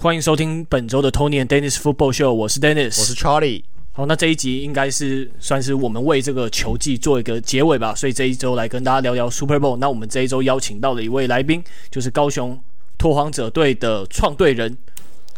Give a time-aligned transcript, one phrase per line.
[0.00, 3.64] 欢迎收听本周的 Tony and Dennis Football Show，我是 Dennis，我是 Charlie。
[3.90, 9.76] 好，那这一集应该是算是我们为这个球季做一个结尾吧，所以这一周来跟大家聊聊 Super Bowl。
[9.78, 12.56] 那我们这一周邀请到的一位来宾，就是高雄
[12.96, 14.78] 拓荒者队的创队人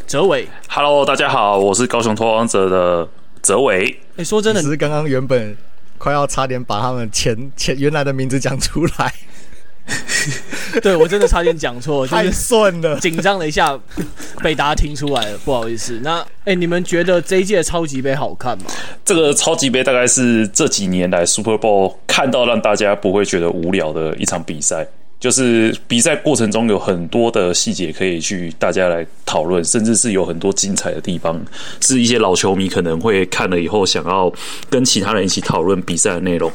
[0.06, 0.46] 哲伟。
[0.68, 3.08] Hello，大家好，我是高雄拓荒者的
[3.40, 3.98] 哲伟。
[4.18, 5.56] 哎，说真的，只是刚刚原本
[5.96, 9.14] 快要差点把他们前前原来的名字讲出来。
[10.82, 13.78] 对，我真的差点讲错，太顺了，紧张了一下，
[14.42, 15.98] 被大家听出来了，不好意思。
[16.02, 18.64] 那哎，你们觉得这一届超级杯好看吗？
[19.04, 24.86] 这个超级杯大概是这几年来 Super Bowl 看到让大家不会觉得无聊的一场比赛，
[25.18, 31.40] 就是比赛过程中有很多的细节可以去大家来讨论，甚至是有很多精彩的地方，
[31.80, 34.32] 是一些老球迷可能会看了以后想要
[34.68, 36.50] 跟其他人一起讨论比赛的内容。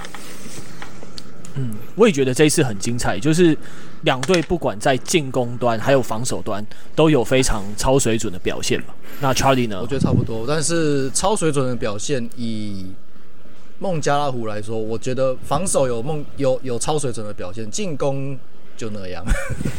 [1.95, 3.57] 嗯，我也觉得这一次很精彩，就是
[4.01, 8.87] 两队不管在进攻端还有防守端都有非常超水准的表现嘛。
[9.21, 9.79] 那 Charlie 呢？
[9.81, 12.87] 我觉得差不多，但是超水准的表现，以
[13.79, 18.37] 孟加拉虎来说，我觉得防守有孟有有超水准的表现，进攻
[18.77, 19.23] 就那样。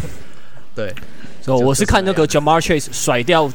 [0.74, 0.94] 对，
[1.40, 3.50] 所以我是看那个 Ja'Marr Chase 甩掉，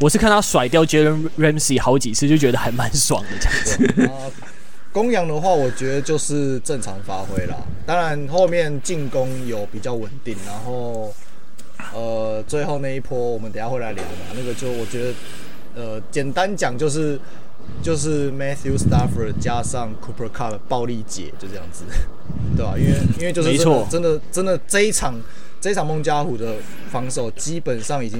[0.00, 4.10] 我是看他甩掉 Jalen Ramsey 好几次，就觉得还蛮爽的这样子。
[4.96, 7.54] 公羊的话，我觉得就是正常发挥啦。
[7.84, 11.14] 当然后面进攻有比较稳定，然后
[11.92, 14.32] 呃，最后那一波我们等下会来聊嘛。
[14.34, 15.14] 那个就我觉得，
[15.74, 17.20] 呃，简单讲就是
[17.82, 21.84] 就是 Matthew Stafford 加上 Cooper Kupp 暴力解，就这样子，
[22.56, 22.72] 对吧？
[22.78, 25.20] 因为因为就是真的真的真的这一场
[25.60, 26.54] 这一场孟加虎的
[26.90, 28.18] 防守基本上已经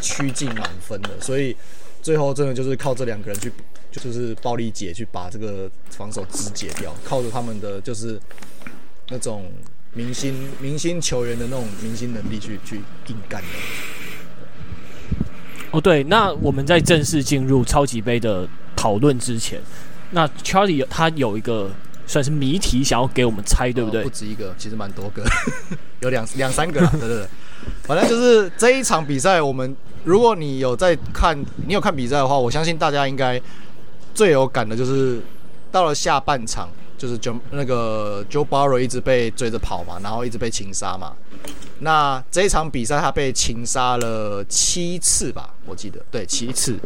[0.00, 1.56] 趋近满分了，所以
[2.00, 3.52] 最后真的就是靠这两个人去。
[4.00, 8.18] 就是暴力解去把这个防守肢解掉，靠着他们的就是
[9.10, 9.52] 那种
[9.92, 12.76] 明星明星球员的那种明星能力去去
[13.08, 13.48] 硬干的。
[15.70, 19.60] 哦，对，那我们在正式进入超级杯的讨论之前，
[20.10, 21.70] 那 Charlie 他有一个
[22.06, 24.00] 算是谜题想要给我们猜，对不对？
[24.00, 25.24] 哦，不止一个，其实蛮多个，
[26.00, 27.26] 有两两三个， 对对对。
[27.84, 33.40] 反正就是这一场比赛，我们如果你有在看，你有看比赛的话，我相信大家应该。
[34.14, 35.20] 最有感的就是
[35.70, 36.68] 到了下半场，
[36.98, 41.14] 就是 Joe 那个 Joe Burrow 一直被追着跑嘛，然后一直被擒杀嘛。
[41.80, 46.78] 那这一场比赛他被擒杀了七次吧，我记得对七次。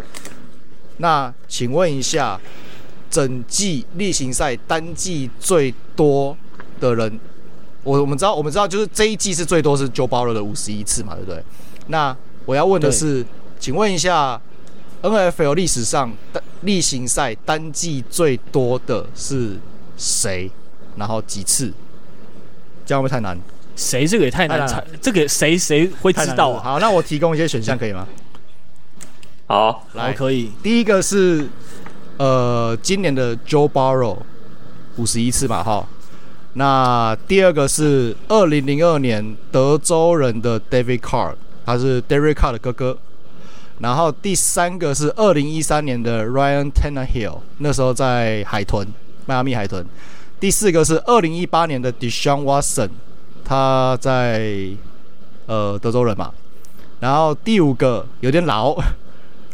[0.99, 2.41] 那请问一下，
[3.11, 6.37] 整季例行赛单季最多
[6.81, 7.21] 的人，
[7.83, 11.43] 我我们知道我们知道就是这一季是最多是 Joe Burrow 的五十一次嘛，对不对？
[11.89, 13.27] 那我要问的是，
[13.59, 14.41] 请问一下。
[15.03, 19.59] NFL 历史上的例行赛单季最多的是
[19.97, 20.51] 谁？
[20.97, 21.73] 然后几次？
[22.85, 23.39] 这样会不会太难？
[23.77, 24.07] 谁？
[24.07, 24.83] 这个也太难猜。
[25.01, 26.63] 这个谁谁会知道啊？
[26.63, 28.07] 好，那我提供一些选项可以吗？
[29.47, 30.51] 好，来可以。
[30.63, 31.49] 第一个是
[32.17, 34.19] 呃，今年的 Joe Burrow
[34.97, 35.87] 五十一次嘛，哈。
[36.55, 41.35] 那第二个是二零零二年德州人的 David Carr，
[41.67, 42.99] 他是 David Carr 的哥哥。
[43.79, 48.87] 然后第三个是二零一三年的 Ryan Tannehill，那时候在海豚，
[49.27, 49.87] 迈阿密海豚。
[50.41, 52.91] 第四个是二零一八年的 Deshaun Watson，
[53.45, 54.71] 他在
[55.47, 56.33] 呃德州人嘛。
[57.01, 58.75] 然后第五个有点老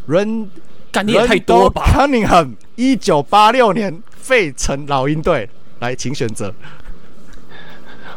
[0.09, 5.51] ，Randall 多吧 Cunningham，一九八六年费城老鹰队。
[5.81, 6.55] 来，请选择。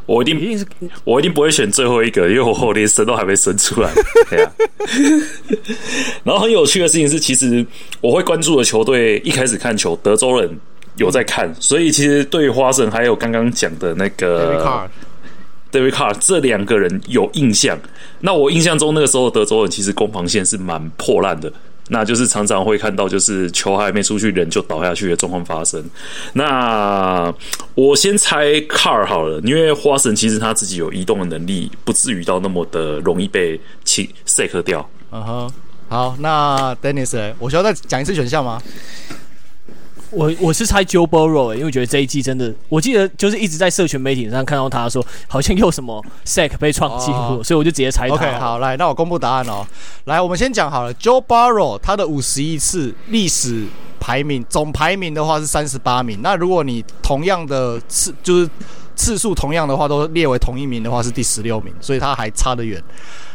[0.05, 0.65] 我一定，一定是
[1.03, 3.91] 我一定不会选最后一个，因为我 连生都还没生出来。
[4.29, 4.51] 对啊。
[6.23, 7.65] 然后很有趣的事情是，其实
[8.01, 10.49] 我会关注的球队，一开始看球，德州人
[10.97, 14.89] 有在看，所以其实对于花神还有刚刚讲的那个
[15.71, 17.77] David Carr 这两个人有印象。
[18.19, 21.51] 那我印象中那个时候德州人其实攻防线是蛮破烂的。
[21.89, 25.83] 那就是常常会看到，就是球还没出去，人就倒下去的状况发生。
[26.33, 27.33] 那
[27.75, 34.89] 我先猜 car 好了，因为花神其实他自己有移动的能力，不至于到那么的容易被气 sack 掉。
[35.11, 35.51] 嗯哼，
[35.87, 38.61] 好，那 Dennis，我需要再讲一次选项吗？
[40.11, 48.15] 我我是猜 Joe Burrow，因为我觉得这一季真的，我记得就是一直在社群媒体上看到他说，好像又什么 sack 被创纪录，所以我就直接猜他。
[48.15, 49.65] OK，好，来，那我公布答案哦。
[50.05, 53.65] 来，我们先讲好了，Joe Burrow 他的五十一次历史
[53.99, 56.19] 排名总排名的话是三十八名。
[56.21, 58.49] 那如果你同样的次就是
[58.95, 62.81] 次数同样的话，都列为同一名的话是第十六名，所以他还差得远。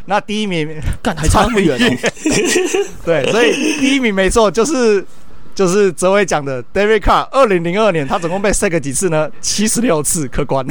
[0.07, 2.11] 那第一名干还差那么远哦？
[3.05, 5.05] 对，所以第一名没错，就是。
[5.55, 9.31] 就是哲玮讲的，David Carr，二零零二年他总共被 sack 几次呢？
[9.41, 10.65] 七十六次，客观。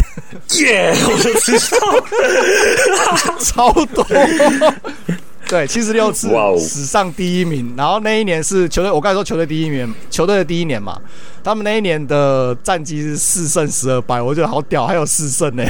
[0.59, 4.05] 耶，我就知道， 超多。
[5.47, 6.29] 对，七十六次，
[6.59, 7.73] 史上第一名。
[7.75, 10.99] 然后那一年是球队，我刚才说球队第一名，球队的第一年嘛，
[11.43, 15.63] 他们那一年的战绩是四胜十二败，我觉得好屌，还有四胜呢。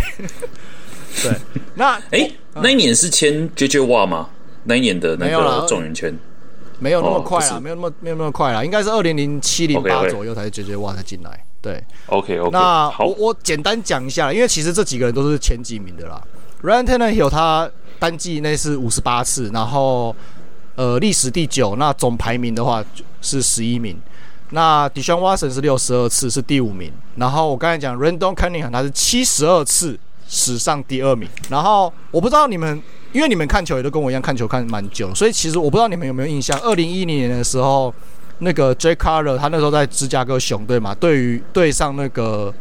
[1.24, 1.32] 对，
[1.76, 4.30] 那哎、欸，那一年是签 JJ Watt 吗？
[4.66, 6.14] 那一年的那个状元签
[6.80, 11.46] 没有那么快啦，没有那么没有那么快啦，应该是二零零七零八左右才是 JJ Watt 才进来。
[11.62, 12.50] 对，OK OK。
[12.52, 16.22] 那我我简单讲一下，因为其实这几个人都是前几名的啦。
[16.64, 20.16] Ryan Tannehill 他单季内是五十八次，然后
[20.76, 22.84] 呃历史第九，那总排名的话
[23.22, 24.00] 是十一名。
[24.52, 26.92] 那 Deshaun Watson 是六十二次，是第五名。
[27.18, 30.00] 然后我刚才讲 Randon Cunningham 他是七十二次，
[30.30, 31.28] 史上第二名。
[31.50, 32.82] 然后我不知道你们，
[33.12, 37.94] 因为你们看球也都跟我一样看球看蛮久，所以其实我不知道你们有没有印象，二零一零年的时候。
[38.42, 42.54] 那个 Jay Cutler 他那时候在芝加哥熊队嘛，对于对上那个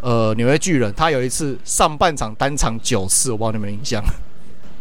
[0.00, 4.00] 呃纽约巨人，他有一次上半场单场九次，我不知道你们有印象。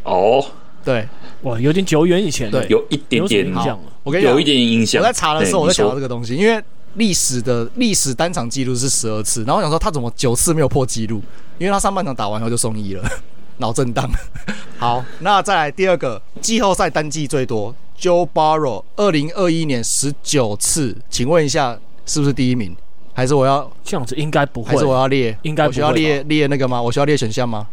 [0.03, 0.45] 哦，
[0.85, 1.09] 对，
[1.41, 3.79] 哇，有点久远以前，对，有一点点印象。
[4.03, 5.01] 我跟你讲，有一点印象。
[5.01, 6.63] 我在查的时候，我在想到这个东西，因为
[6.93, 11.19] 历史的历史单场记录是十二次，然后我想说他怎么九次没有破纪录？
[11.59, 13.03] 因为他上半场打完后就送医了，
[13.57, 14.09] 脑震荡。
[14.79, 17.75] 好，那再来第二个季后赛单季最多。
[17.99, 22.73] Joe Barrow 二零二一年十九次，请问一下是不是第一名？
[23.13, 24.15] 还是我要这样子？
[24.15, 24.69] 应该不会。
[24.71, 25.37] 还是我要列？
[25.41, 25.67] 应该。
[25.67, 26.81] 我需要列列那个吗？
[26.81, 27.67] 我需要列选项吗？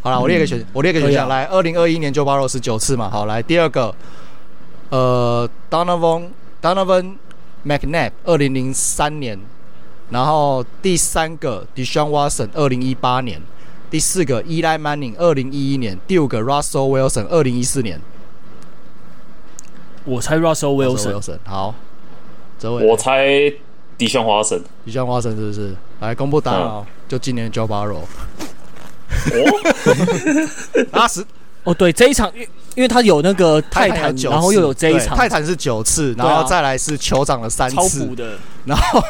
[0.00, 1.28] 好了，我列个选，嗯、我列个选项。
[1.28, 3.10] 来，二零二一年 Joe Barrow 十九次嘛。
[3.10, 3.92] 好，来第二个，
[4.90, 6.28] 呃，Donovan
[6.62, 7.16] Donovan
[7.66, 9.36] McNabb，二零零三年。
[10.10, 13.40] 然后第三个 Deshaun Watson，二零一八年。
[13.90, 15.98] 第四个 Eli Manning，二零一一年。
[16.06, 18.00] 第五个 Russell Wilson，二零一四年。
[20.04, 21.74] 我猜 Russell Wilson，, Wilson 好，
[22.58, 23.26] 这位我猜
[23.98, 25.74] Deshaun Watson，Deshaun Watson 是不是？
[26.00, 28.02] 来公布答案哦，嗯、就今年 Joe Burrow。
[29.32, 31.24] 哦，八十
[31.64, 32.42] 哦，对，这一场，因
[32.74, 39.02] 因为他有那个泰坦，然后又有这一场，泰坦是九次，然后再来是酋长的三次，的，然后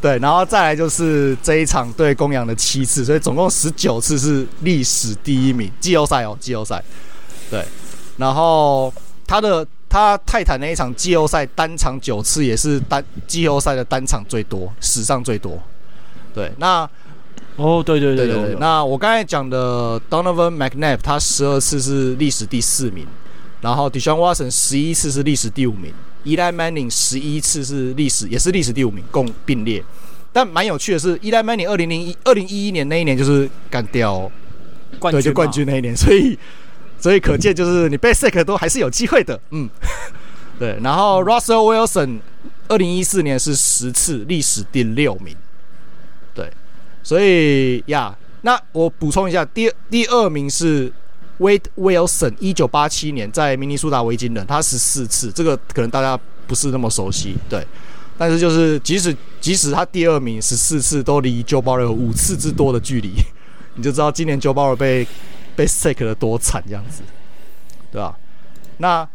[0.00, 6.82] 对，然后再来就是这一场对公羊的七次，所以总共十九次是历史第一名，季后赛哦，季后赛，
[7.50, 7.64] 对，
[8.16, 8.92] 然后
[9.26, 9.66] 他的。
[9.90, 15.58] 他泰坦那一场季后赛单场九次，也是单季后赛的单场最多，史上最多。
[16.34, 16.86] 对，那
[17.56, 18.56] 哦，对对对对对。
[18.60, 23.06] 那我刚才讲的 Donovan McNabb，他十二次是历史第四名，
[23.62, 25.90] 然后 Deshaun Watson 十一次是历史第五名
[26.24, 29.84] ，Eli Manning 十一次是历史也是历史第五名，共并列。
[30.32, 34.30] 但蛮有趣的是，Eli Manning 二零零一二零一一年那一年就是干掉
[34.98, 36.38] 冠军，对，就冠军那一年，所以。
[37.00, 39.70] 所以可见，就是你被 sack 都还是有机会的，嗯，
[40.58, 40.76] 对。
[40.82, 42.18] 然后 Russell Wilson
[42.66, 45.32] 二零一四年是十次，历史第六名，
[46.34, 46.52] 对。
[47.04, 50.92] 所以呀，那我补充一下，第第二名是
[51.38, 57.66] Wade Wilson，一九八七年在明尼苏达维京人，他十四次，这个可能大家不是那么熟悉，对。
[58.16, 63.12] 但是就是即使即使他第二名十四次，都离 Joe Burrow 有五次之多的距离，
[63.76, 65.06] 你就知道今年 Joe Burrow 被。
[65.58, 67.02] 被 sack 的多惨，这样子，
[67.90, 68.16] 对吧？
[68.76, 69.08] 那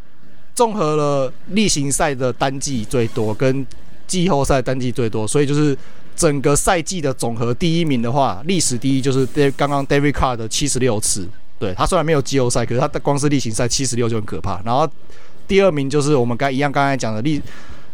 [0.53, 3.65] 综合了例行赛的单季最多跟
[4.07, 5.77] 季后赛单季最多，所以就是
[6.17, 11.25] 整个赛季的总和第一名的话，历史第一就是刚刚 David Carr 的七十六次。
[11.63, 14.61] 对，他虽然没有季后赛，可是他的光是例行赛七十六就很可怕。
[14.65, 14.85] 然后
[15.47, 17.41] 第二名就是我们刚一样刚才讲的历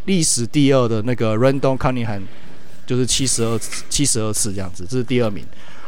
[0.05, 2.21] 历史第二的那个 Randall Cunningham，
[2.87, 5.45] 就是七十二七十二次这样子，这是第二名。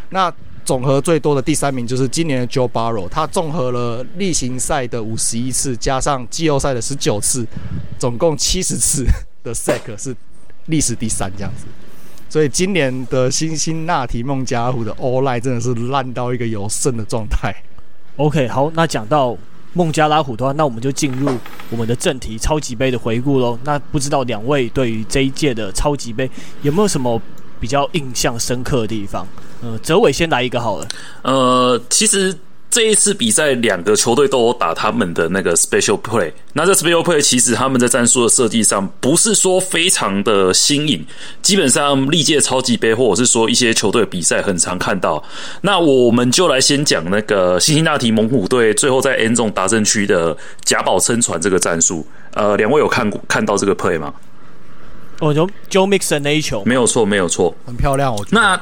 [0.09, 0.31] 那
[0.63, 7.43] 总和最多的第三名就是今年的 Joe Barrow，他综合了例行赛的五十一次，加上季后赛的十九次，
[7.97, 9.03] 总共七十次
[9.43, 10.15] 的 sack 是
[10.67, 11.65] 历史第三这样子。
[12.29, 17.53] 所以今年的辛辛那提孟加拉虎的 O-line 真的是烂到一个有剩的状态。
[18.17, 19.35] OK，好，那讲到
[19.73, 21.35] 孟加拉虎的话，那我们就进入
[21.69, 23.57] 我们的正题——超级杯的回顾喽。
[23.63, 26.29] 那不知道两位对于这一届的超级杯
[26.61, 27.19] 有没有什么
[27.59, 29.25] 比较印象深刻的地方？
[29.61, 30.87] 呃，哲伟先来一个好了。
[31.23, 32.37] 呃，其实
[32.71, 36.31] 这一次比赛，两个球队都有打他们的那个 special play。
[36.53, 41.05] 那这 special play 其实他们在战术的设计上不是说非常的新颖，
[41.41, 45.21] 基本上历届超级杯或者是说一些球队比赛很常看到。
[45.59, 52.07] 那我们就来先讲那个辛辛那提猛虎队最后在 end zone 达阵区的假保撑传这个战术。
[52.35, 54.13] 呃，两位有看过看到这个 play 吗？
[55.19, 58.15] 哦，就 Joe Mixon 那一球，没有错，没有错，很漂亮。
[58.15, 58.61] 我觉得那。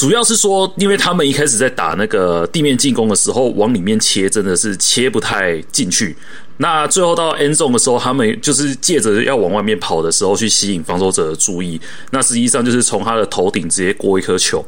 [0.00, 6.16] 主要是说，因为他们一开始在打那个地面进攻的时候，往里面切真的是切不太进去。
[6.56, 11.78] 那最后到 end zone 的时候，他们就是借着要往外面跑的时候去吸引防守者的注意。
[12.12, 14.64] 那实际上就是从他的头顶直接过一颗球，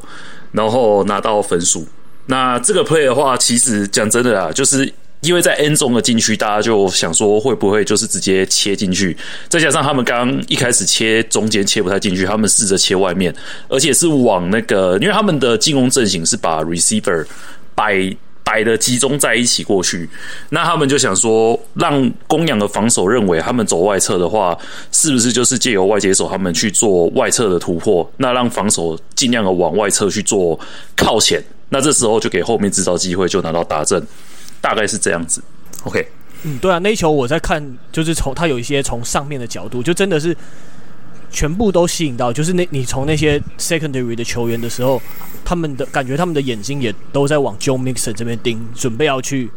[0.51, 1.87] 然后拿到分数。
[2.27, 9.17] 那这个 play 的话，其实讲真的啦，就是因为在 N 中的禁区，大家就想说会不会就是直接切进去？
[9.49, 13.33] 再加上他们刚一开始切中间切不太进去，他们试着切外面，
[13.69, 17.25] 而且是往那个，因为他们的进攻阵型是把 receiver
[17.77, 20.11] 摆摆的集中在一起过去，
[20.51, 24.59] 那他们就想说，让公羊的防守认为他们走外侧的话，
[24.91, 28.11] 是不是就是借由外接手他们去做外侧的突破？
[28.17, 30.59] 那让防守尽量的往外侧去做
[30.97, 34.05] 靠前，那这时候就给后面制造机会，就拿到达阵。
[34.63, 35.43] 大概是这样子
[35.83, 36.07] ，OK，
[36.45, 40.35] 嗯，对啊，那一球我在看，就是从他有一些从上面的角度，就真的是
[41.31, 45.03] 全部都吸引到，就是那你从那些 secondary 的球员的时候，
[45.45, 49.51] 他们的感觉，他们的眼睛也都在往 Joe Mixon 这边盯，准备要去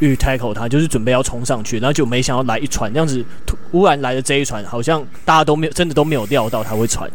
[0.00, 7.08] 去 tackle 他，就是准备要冲上去，然后就没想到来一传，这样子突然来的这一传，好像大家都没有真的都没有料到他会传。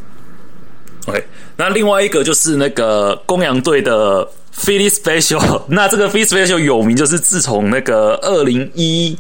[1.08, 1.22] OK，
[1.58, 4.26] 那另外一个就是那个公羊队的。
[4.58, 9.18] Philly Special， 那这个 Philly Special 有名，就是自从那个二零一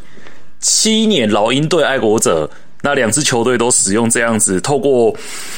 [0.59, 2.49] 七年老鹰队爱国者，
[2.81, 5.13] 那两支球队都使用这样子，透过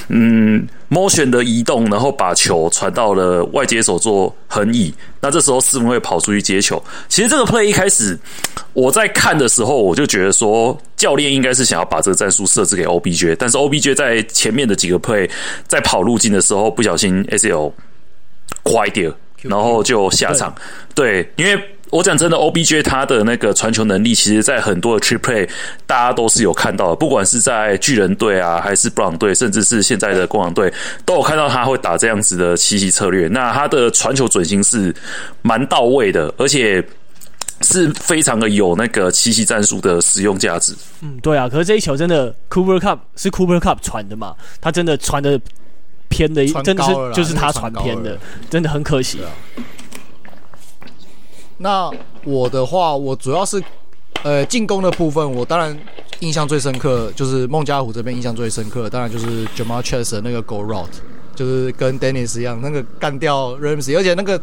[0.09, 6.83] 嗯 motion 的移动，然后把球传到了外接手做横移，那这时候四分会跑出去接球。
[7.07, 8.17] 其实这个 play 一开始
[8.73, 15.29] 我在看的时候，我就觉得说教练应该是想要把这个战术设置给 OBJ，但是 OBJ 在前面的几个 play
[15.67, 17.71] 在跑路径的时候不小心 ACL
[18.63, 19.13] 拐掉。
[19.43, 20.53] 然后就下场，
[20.95, 25.49] 对，对，因为我讲真的，OBJ 他的那个传球能力，其实在很多的 trick play，
[25.85, 30.73] 大家都是有看到的，不管是在巨人队啊，还是布朗队，甚至是现在的公羊队，
[31.05, 33.27] 都有看到他会打这样子的奇袭策略。
[33.27, 34.93] 那他的传球准心是
[35.43, 36.83] 蛮到位的，而且
[37.61, 40.75] 是非常的有那个奇袭战术的使用价值。
[41.01, 44.35] 嗯，对啊，可是这一球真的，Cooper Kupp 是 Cooper Kupp 传的嘛？
[44.59, 45.39] 他真的传的。
[46.09, 48.17] 偏的，真的是就是他传偏的，
[48.49, 49.29] 真的很可惜啊。
[51.57, 51.91] 那
[52.23, 53.61] 我的话，我主要是
[54.23, 55.75] 呃进攻的部分，我当然
[56.19, 60.85] 印象最深刻就是孟加拉虎这边印象最深刻，当然就是 Ja'Marr Chase 的那个 Go Route，
[61.35, 64.39] 就是跟 Dennis 一样，那个干掉 Ramsey，而且那个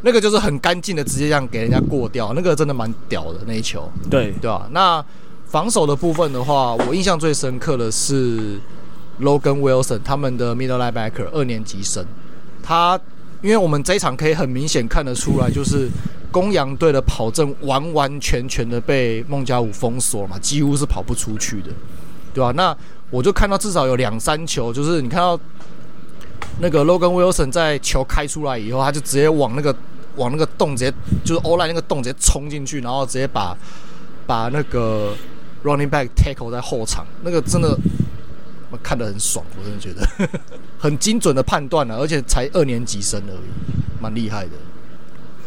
[0.00, 3.86] 那个就是很干净的，直接这样给人家过掉，那个真的蛮屌的那一球。
[4.08, 4.66] 对对吧？
[4.72, 5.04] 那
[5.44, 8.58] 防守的部分的话，我印象最深刻的是。
[9.20, 12.04] Logan Wilson 他们的 middle linebacker 二年级生，
[12.62, 13.00] 他
[13.42, 15.88] 因为我们这一场可以很明显看得出来，就是
[16.30, 21.70] 公羊队的跑阵完完全全的被孟加武封锁嘛，几乎是跑不出去的，
[22.34, 22.52] 对吧？
[22.52, 22.76] 那
[23.10, 25.38] 我就看到至少有两三球，就是你看到
[26.60, 29.74] 那个 Logan Wilson 在球开出来以后，他就直接往那个
[30.16, 30.92] 往那个洞直接
[31.24, 33.56] 就是 O l i n 那个洞直接冲进去，然后直接把
[34.26, 35.12] 把那个
[35.64, 37.78] running back tackle 在后场，那个真的。
[38.82, 40.28] 看得很爽，我真的觉得
[40.78, 44.52] 很精准的判断了，而且才二年级生而已，蛮厉害的。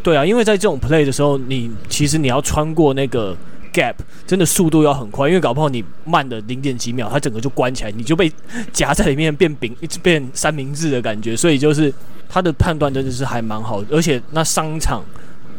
[0.01, 3.35] 对啊，因为在这种 play 的时候，你其实你要穿过那个
[3.73, 3.93] gap，
[4.25, 8.31] 真的速度要很快，因为搞不好你慢的零点几秒，它整个就关起来，你就被
[8.71, 11.35] 夹在里面变饼，一直变三明治的感觉。
[11.35, 11.93] 所以就是
[12.29, 15.03] 他的判断真的是还蛮好的，而且那商场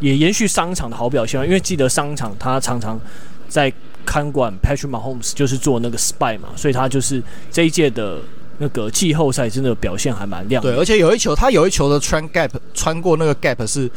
[0.01, 2.99] 也延续商场的好表现，因为记得商场他常常
[3.51, 3.71] 在。
[4.03, 8.19] 看管 Patrick Mahomes 就是做那个 spy 嘛，所以他就是这一届的
[8.59, 10.61] 那个季后赛真的表现还蛮亮。
[10.61, 13.89] 对，而且有一球，他有一球的穿 gap 穿过那个 gap 是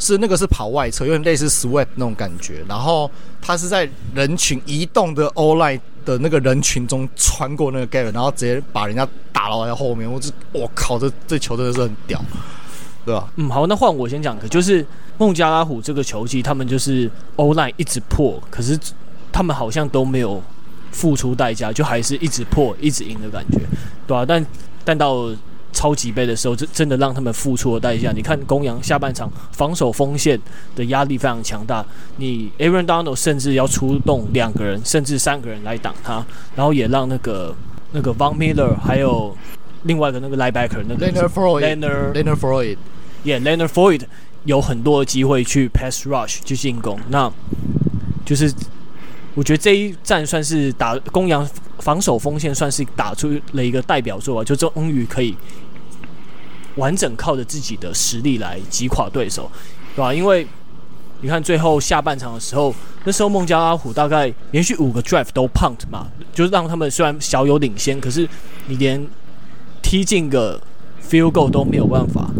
[0.00, 2.64] 是那个是跑外侧，有点类似 sweep 那种感觉。
[2.68, 3.10] 然后
[3.40, 10.12] 他是在人群移动的 all line 的那个人群中穿过那个 gap，然后直接把人家打到在后面。
[10.12, 12.20] 我这我靠，这这球真的是很屌，
[13.06, 13.32] 对吧？
[13.36, 14.84] 嗯，好，那换我先讲，可就是
[15.16, 18.78] 孟加拉虎这个球技，他们就是 all line 一直破，可是。
[19.32, 20.42] 他们好像都没有
[20.92, 23.58] 付出代价，就还是一直破、一直赢的感觉，
[24.06, 24.24] 对吧、啊？
[24.26, 24.46] 但
[24.82, 25.28] 但到
[25.74, 28.12] 超级杯的时候，真真的让他们付出了代价。
[28.12, 30.40] 你看公羊下半场防守锋线
[30.74, 31.84] 的压力非常强大，
[32.16, 37.54] 你 Aaron Donald 甚至要出动两个人甚至三个人来挡他，然后也让那个
[37.92, 39.36] 那个 Von Miller 还有
[39.86, 44.02] 另外一个那个 Linebacker 那个 Leonard Leonard Floyd，Yeah，Leonard Floyd
[44.44, 47.32] 有很多的机会去 Pass Rush 去进攻，那
[48.24, 48.52] 就是。
[49.36, 51.46] 我觉得这一战算是打公羊
[51.80, 55.36] 防守锋线，算是打出了一个代表作啊，就终于可以
[56.76, 59.50] 完整靠着自己的实力来击垮对手，
[59.94, 60.14] 对吧？
[60.14, 60.46] 因为
[61.20, 62.74] 你看最后下半场的时候，
[63.04, 68.26] 那时候孟加拉虎大概连续五个 drive 都 punt 嘛，就是让他们虽然小有领先，可是
[68.68, 68.98] 你连
[69.82, 70.60] 踢进个
[71.02, 72.30] field goal 都没有办法，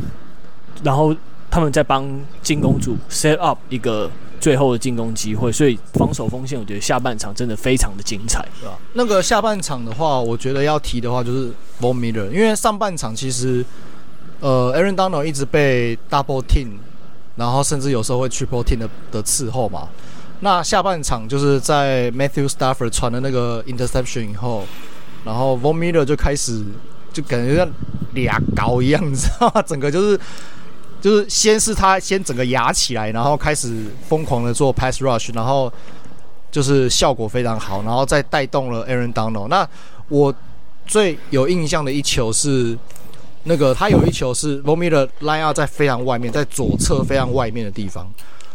[0.83, 1.15] 然后
[1.51, 2.09] 他们在帮
[2.43, 4.11] 进攻组 set up 一个。
[4.39, 8.79] 最后的进攻机会，所以防守锋线，我觉得下半场真的非常的精彩，对吧？
[8.93, 11.51] 那个下半场的话，我觉得要提的话就是
[11.81, 13.65] Von Miller，因为上半场其实，
[14.41, 16.73] 呃，Aaron Donald 一直被 double team
[17.35, 19.89] 然后甚至有时候会 triple team 的的伺候嘛。
[20.41, 24.65] 那下半场就是在 Matthew Stafford 传了那个 interception 以后，
[25.25, 26.63] 然后 Von Miller 就开始
[27.17, 27.67] 就感觉像
[28.13, 29.63] 俩高一样，你知道吗？
[29.67, 30.21] 整个就是
[31.01, 35.73] 就是先是他先整个压起来，然后开始疯狂的做 pass rush，然后
[36.51, 39.49] 就是效果非常好，然后再带动了 Aaron Donald。
[39.49, 39.67] 那
[40.09, 40.35] 我
[40.87, 42.77] 最有印象的一球是
[43.45, 48.07] 那个他有一球是 Von Miller line up 在非常外面，在左侧非常外面的地方，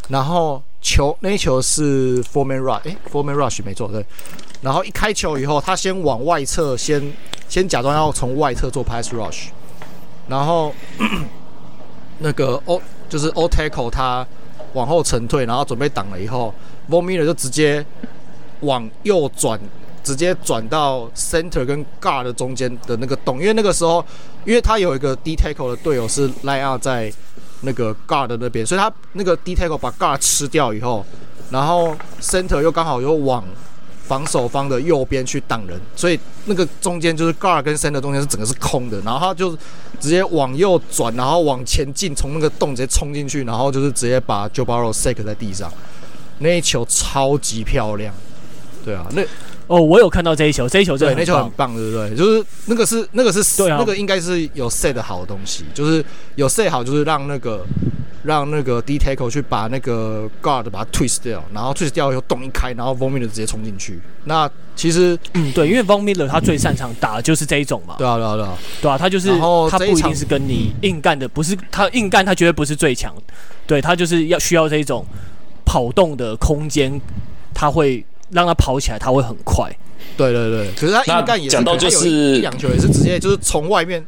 [0.08, 0.62] 然后。
[0.84, 4.04] 球那一球是 four man rush，诶 four man rush 没错，对。
[4.62, 7.12] 然后一开球以后，他先往外侧，先
[7.48, 9.48] 先假装要从外侧做 pass rush，
[10.28, 10.74] 然后
[12.18, 14.26] 那个 O 就是 O tackle 他
[14.72, 16.54] 往后沉退，然后准备挡了以后
[16.86, 17.84] v o m i l e r 就直接
[18.60, 19.60] 往右转，
[20.02, 24.02] 直接转到 center 跟 guard 的中间的那个洞，因为那个时候，
[24.46, 27.12] 因为他有一个 D tackle 的队友是 line up 在。
[27.64, 31.06] 那个 guard 那边，所以他那个 D tackle 把 guard 吃掉以后，
[31.48, 33.44] 然后 center 又刚好又往
[34.12, 39.56] 防守方的右边去挡人，所以那个中间就是高尔跟森的中间是整个是空的，然后他就
[39.98, 45.72] 直接往右转，然后往前进，从那个洞直接冲进去，然后就是直接把 j o b a r o s a k 在地上，
[46.40, 48.14] 那一球超级漂亮，
[48.84, 49.22] 对啊，那。
[49.66, 52.14] 哦，我有看到这一球，这一球真的对，那球很棒，对不对？
[52.16, 56.04] 就是那个是那个是对啊，那个应该是有 set 好的东西，就是
[56.34, 57.64] 有 set 好，就是让那个
[58.24, 64.00] 让那个 D tackle 去把那个 guard 把它 twist 掉，然后 twist 掉以后洞一开，然后 Von Miller 直接冲进去。
[64.24, 69.28] 那其实嗯，对，因为 Von Miller 他最擅长打的就是这一种嘛，对啊，对啊，对啊，对啊，他就是
[69.70, 73.14] 他不一定是跟你硬干的，不是他硬干，他绝对不是最强，
[73.66, 75.04] 对他就是要需要这一种
[75.64, 77.00] 跑动的空间，
[77.54, 79.70] 他会让他跑起来，他会很快。
[80.16, 84.04] 对对对，可是他硬干也是，讲到就是一两球也是直接就是从外面。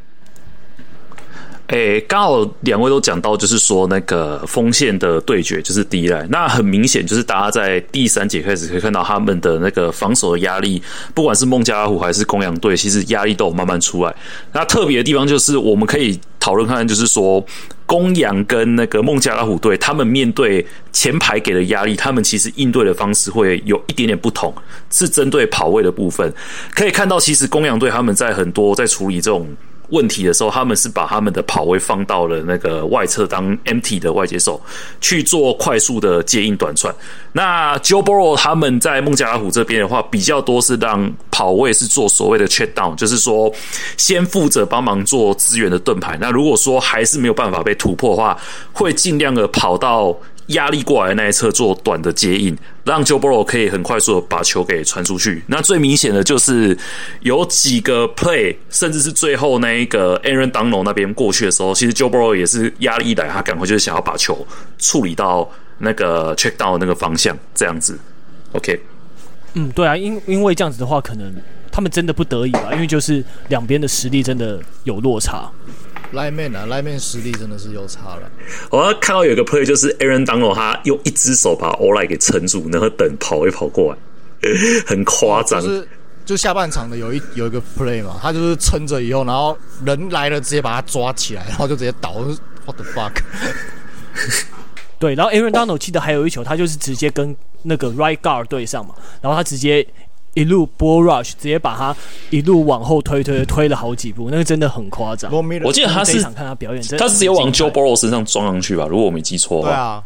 [1.69, 10.83] 诶，刚好两位都讲到，就是说那个锋线的对决就是第一来，那很明显就是大家在第三节开始可以看到他们的那个防守的压力，
[11.15, 14.15] 不管是孟加拉虎还是公羊队，其实压力都有慢慢出来。
[14.53, 17.43] 那特别的地方就是我们可以讨论看看，就是说
[17.87, 24.55] 公羊跟那个孟加拉虎队，他们面对前排给的压力，他们其实应对的方式会有一点点不同，
[24.91, 26.33] 是针对跑位的部分。
[26.75, 29.47] 可以看到，其实公羊队他们在很多在处理这种。
[29.91, 34.61] 问题的时候，他们是把他们的跑位放到了那个外侧当 empty 的外接手
[35.01, 36.95] 去做快速的接应短传。
[37.33, 43.53] 那 Joe Burrow 他们在孟加拉虎这边的话，比较多是让跑位是做所谓的 check down，就是说
[43.97, 46.17] 先负责帮忙做资源的盾牌。
[46.21, 48.37] 那如果说还是没有办法被突破的话，
[48.73, 50.17] 会尽量的跑到。
[50.49, 55.43] 压力过来的那一侧做短的接应，让 Joe Burrow 可以很快速的把球给传出去。
[55.47, 56.77] 那最明显的就是
[57.21, 64.47] 有几个 play，甚至是最后那一个 Aaron Donald 那边过去的时候，其实 Joe Burrow 也是压力一来，他赶快就是想要把球
[64.79, 67.99] 处理到那个 check down 的那个方向，这样子。
[68.53, 68.79] OK，
[69.55, 71.35] 嗯，对啊，因因为这样子的话，可能
[71.73, 75.51] 他们真的不得已吧，因为就是两边的实力真的有落差。
[76.15, 78.31] Lineman 啊，Lineman 实力真的是有差了。
[78.71, 83.99] 我要看到有个 play，就是 Aaron Donald 他用一只手把 O-line 给撑住，然后等跑一跑过来，
[84.87, 85.61] 很夸张。
[85.61, 85.89] 就是
[86.25, 92.15] 就下半场的有一有一个 play 嘛，他就是撑着以后，然后人来了直接把他抓起来，然后就直接倒。
[92.65, 93.13] What the fuck？
[94.99, 99.87] 对，然后 Aaron Donald 记得还有一球，他就是直接跟那个 Right Guard 对上嘛，然后他直接。
[100.35, 101.97] 一路 bull rush，直接把他
[102.31, 105.33] 一路往后推推推了好几步，那个真的很夸张。
[105.63, 108.87] 我记得他是想看他表演，他是直接往 Joe Burrow 身上撞上去吧？
[108.87, 109.71] 如果我没记错的话。
[109.71, 110.05] 对啊，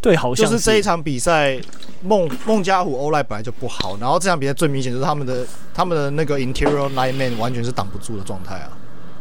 [0.00, 1.58] 对，好像是，就是这一场比赛，
[2.02, 8.70] 孟孟加虎 O-line 本来就不好，然后这场比赛最明显就是他们的他们的那个 interior lineman 完全是挡不住的状态啊，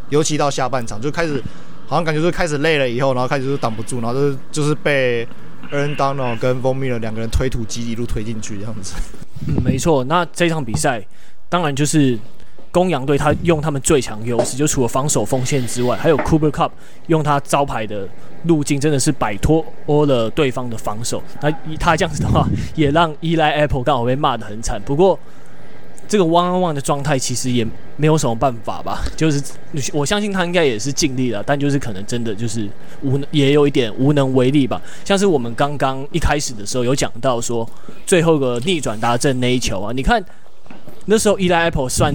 [0.09, 1.43] 尤其到下半场就开始
[1.85, 5.27] 好像感觉就是开始累了以后，然后开始就是挡不住，然后就是就是被
[5.71, 8.93] Aaron Donald 跟 Von Miller 两个人推土机一路推进去这样子。
[9.47, 10.04] 嗯，没错。
[10.04, 11.02] 那这场比赛，
[11.47, 12.17] 当然就是
[12.71, 16.71] 公羊队他用他们最强优势，就除了防守锋线之外，还有 Cooper Cup
[17.08, 18.08] 用他招牌的
[18.43, 19.65] 路径，真的是摆脱
[20.06, 21.21] 了对方的防守。
[21.41, 24.80] 那以他这样子的话，也让依赖 Apple 刚好被骂得很惨。
[24.86, 25.17] 不过，
[26.09, 29.41] 这个 one on one 的状态其实也没有什么办法吧，就是
[29.93, 32.67] 我相信他应该也是尽力了，但就是可能真的就是
[33.03, 34.81] 无也有一点无能为力吧。
[35.05, 37.69] 像是我们刚刚一开始的时候有讲到说，
[38.07, 40.23] 最后一个逆转达阵那一球啊，你看
[41.05, 42.11] 那时候 Eli Apple 算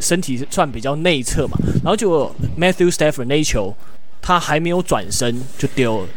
[0.00, 3.72] 身体算比较内侧嘛，然后就 Matthew Stafford 那一球
[4.20, 6.08] 他还没有转身就丢了。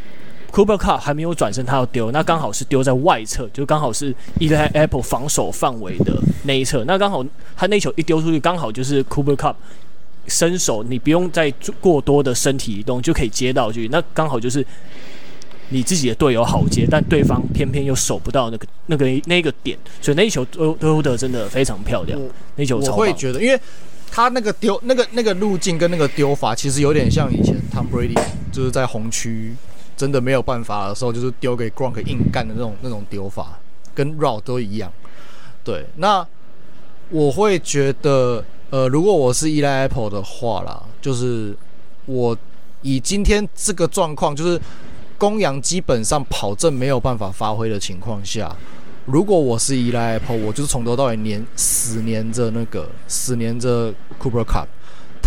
[0.52, 6.84] Cooper Kupp 还没有转身，他要丢，那刚好是丢在外侧，就刚好是 Eli Apple 防守范围的那一侧。
[6.86, 9.56] 那刚好他那球一丢出去，刚好就是 Cooper Kupp
[10.28, 13.88] 伸手，你不用再过多的身体移动就可以接到去。
[13.88, 14.66] 那刚好就是
[15.70, 22.20] 你自己的队友好接，但对方偏偏又守不到那个那个那个点，所以那一球丢丢的真的非常漂亮。
[22.58, 23.58] 那一球超我会觉得，因为
[24.12, 29.56] 他那个丢那个那个路径跟那个丢法，其实有点像以前 Tom Brady 就是在红区
[29.96, 33.60] 真的没有办法的时候，就是丢给 Gronk 硬干的那种那种丢法，
[33.94, 34.92] 跟 Rou 都一样。
[35.64, 36.26] 对，那
[37.10, 41.56] 我会觉得，呃，如果我是依赖 Apple 的话啦，就是
[42.06, 42.36] 我
[42.82, 44.60] 以今天这个状况，就是
[45.18, 48.56] 公羊基本上跑阵没有办法发挥的情况下，
[49.06, 54.66] 如果我是依赖 Apple，我就是从头到尾黏死黏着那个死黏着 Cooper Kupp，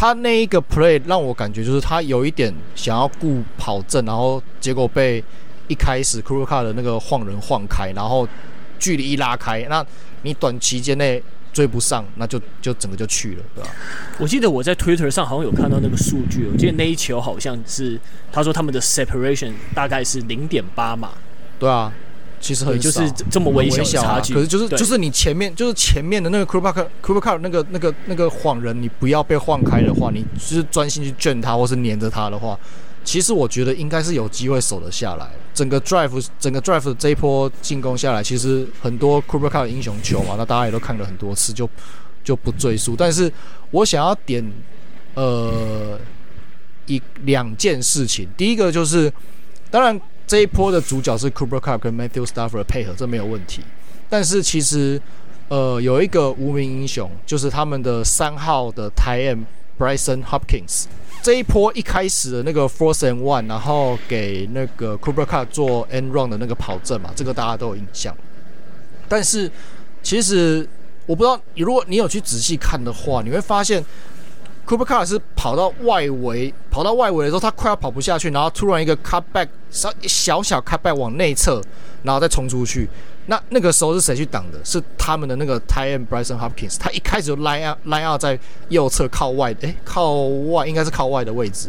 [0.05, 5.25] 他那一个 play 让我感觉就是他有一点想要顾跑阵，然后结果被
[5.67, 8.29] 一开始 Cooper Kupp 的那个晃人晃开，然后
[8.79, 9.85] 距离一拉开，那。
[10.27, 13.71] 你短期间内追不上，那就就整个就去了，对吧？
[14.19, 18.01] 我记得我在 Twitter 上好像有看到那个数据，我记得那一球好像是
[18.33, 21.11] 他说他们的 separation 大概是零点八码，
[21.59, 21.93] 对啊，
[22.45, 32.59] 其实很就是这么微小差距，可是就是就是你前面就是前面的那个 Cooper Kupp 那个那个那个晃人，你不要被晃开的话，你就是专心去卷他或是黏着他的话。
[33.03, 35.27] 其实我觉得应该是有机会守得下来。
[35.55, 41.69] 整个 drive 整个 drive 这一波进攻下来，其实很多的英雄球嘛，那大家也都看了很多次，就
[42.23, 42.95] 就不赘述。
[42.95, 43.33] 但是
[43.71, 44.45] 我想要点
[45.15, 45.99] 呃
[46.87, 49.11] 一两件事情，第一个就是，
[49.71, 49.99] 当然
[50.35, 53.63] 这一波的主角是 Cooper Kupp 跟 Matthew Stafford 的配合，这没有问题。
[54.11, 55.01] 但是其实
[55.47, 59.45] 呃有一个无名英雄，就是他们的三号的 tight end
[59.79, 60.87] Brycen Hopkins。
[61.23, 68.13] 这一波一开始的那个 Force and one，然后给那个 Cooper Kupp 做 end run 的那个跑阵嘛，这个大家都有印象。
[69.07, 69.49] 但是
[70.03, 70.69] 其实
[71.07, 73.81] 我不知道，你如果你有去仔细看的话，你会发现
[74.67, 81.63] Cooper Car 是跑到外围，跑到外围的时候，他快要跑不下去，然后突然一个 cut back，小小小 cut back 往内侧，
[82.03, 82.89] 然后再冲出去。
[83.27, 84.59] 那那个时候是谁去挡的？
[84.65, 91.69] 是他们的那个 Tyen Bryson Hopkins，他一开始就 line out line out 在右侧靠外，诶，靠外应该是靠外的位置。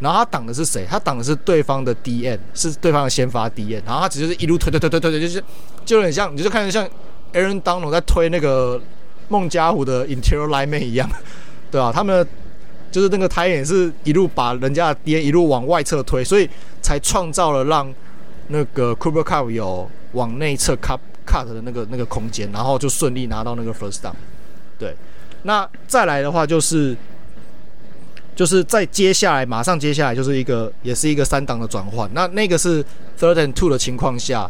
[0.00, 0.86] 然后他挡的是谁？
[0.88, 3.80] 他挡的是对方的 DN，是对方的先发 DN。
[3.86, 5.42] 然后他只是一路推推推推推，就是
[5.84, 6.86] 就很像，你就看着像
[7.32, 8.80] Aaron Donald 在推那个
[9.28, 11.08] 孟加虎的 interior lineman 一样，
[11.74, 11.90] 对啊？
[11.90, 12.24] 他们
[12.92, 16.48] 就是那个 tight end 是一路把人家的 DN 一路往外侧推，所以
[16.80, 17.92] 才创造了让
[18.46, 19.90] 那个 Cooper Cup 有。
[20.14, 24.12] 往内侧 cut cut 的那个那个空间，然后就顺利拿到那个 first down。
[24.78, 24.94] 对，
[25.42, 26.96] 那再来的话就是，
[28.36, 32.08] 就是在接下来马上接下来就是一个也是一个三档的转换。
[32.14, 32.80] 那那个是
[33.18, 34.48] third and two 的情况下，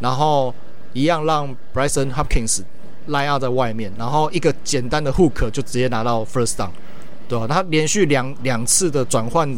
[0.00, 0.52] 然后
[0.92, 2.62] 一样让 Bryson Hopkins
[3.08, 6.70] line out 在外面，然后一个简单的 hook 就直接拿到 first down，
[7.28, 7.46] 对吧？
[7.46, 9.48] 他连续两两次的转换，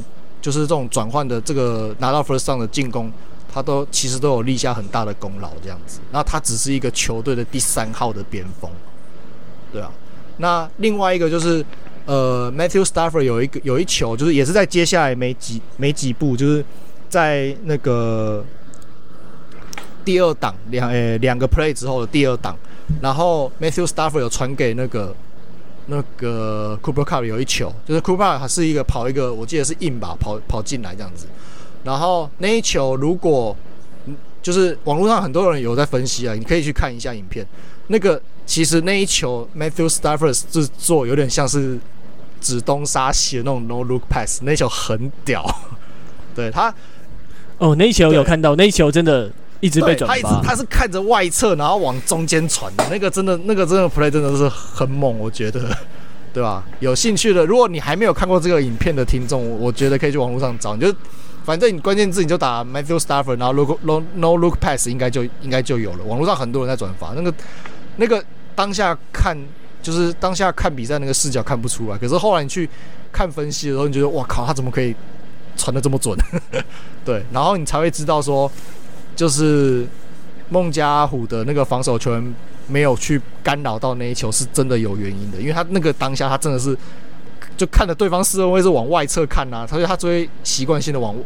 [0.40, 3.12] 就是这种转换的这个拿到 first down 的进攻。
[3.48, 5.98] 他都其实都有立下很大的功劳，这样子。
[6.12, 8.70] 那他只是一个球队的第三号的边锋，
[9.72, 9.90] 对啊。
[10.36, 11.64] 那另外一个就是，
[12.04, 16.62] 呃，Matthew Stafford 有一个有一球，就是也是在接下来没几没几步，就是
[17.08, 18.44] 在那个
[20.06, 22.56] 第二档两诶两个 play 之后的第二档，
[23.02, 25.14] 然后 Matthew Stafford 有传给那个
[25.86, 31.26] 那个 Cooper Kupp 有一球，就是 Cooper 还是一个跑一个，我记得是硬吧，跑跑进来这样子。
[31.82, 33.56] 然后那一球，如果
[34.40, 37.44] 就是网络上很多人有在分析啊，你可以去看一下影片。
[37.88, 41.78] 那个其实那一球，Matthew Stafford 是做有点像是
[42.40, 45.44] 指东杀西的那种 no look pass，那一球很屌。
[46.34, 46.72] 对他，
[47.58, 49.30] 哦，那一球有看到，那一球真的
[49.66, 50.14] 一直被转发。
[50.14, 55.60] 他一直他是看着外侧，然后往中间传的，那个真的那个真的 play 真的是很猛，我觉得，
[56.32, 56.64] 对吧？
[56.80, 60.94] 有兴趣的，如果你还没有看过这个影片的听众，我觉得可以去网络上找，你就。
[61.44, 66.02] 反正你关键字你就打 Matthew Stafford，然后 look no no look pass 应该就应该就有了。
[66.02, 67.32] 网络上很多人在转发，那个
[67.98, 68.20] 那个
[68.56, 69.38] 当下看
[69.80, 72.68] 就是当下看比赛那个视角看不出来，可是后来你去
[73.12, 74.92] 看分析的时候，你觉得哇靠，他怎么可以
[75.56, 76.18] 传的这么准？
[77.06, 78.50] 对，然后你才会知道说，
[79.16, 79.84] 就是
[80.50, 82.34] 孟加虎的那个防守球员
[82.68, 86.78] 没有去干扰到那一球，是真的有原因的，因为他那个当下他真的是。
[87.56, 91.16] 就看着对方四分位是往外侧看呐、啊，所以他就会习惯性的往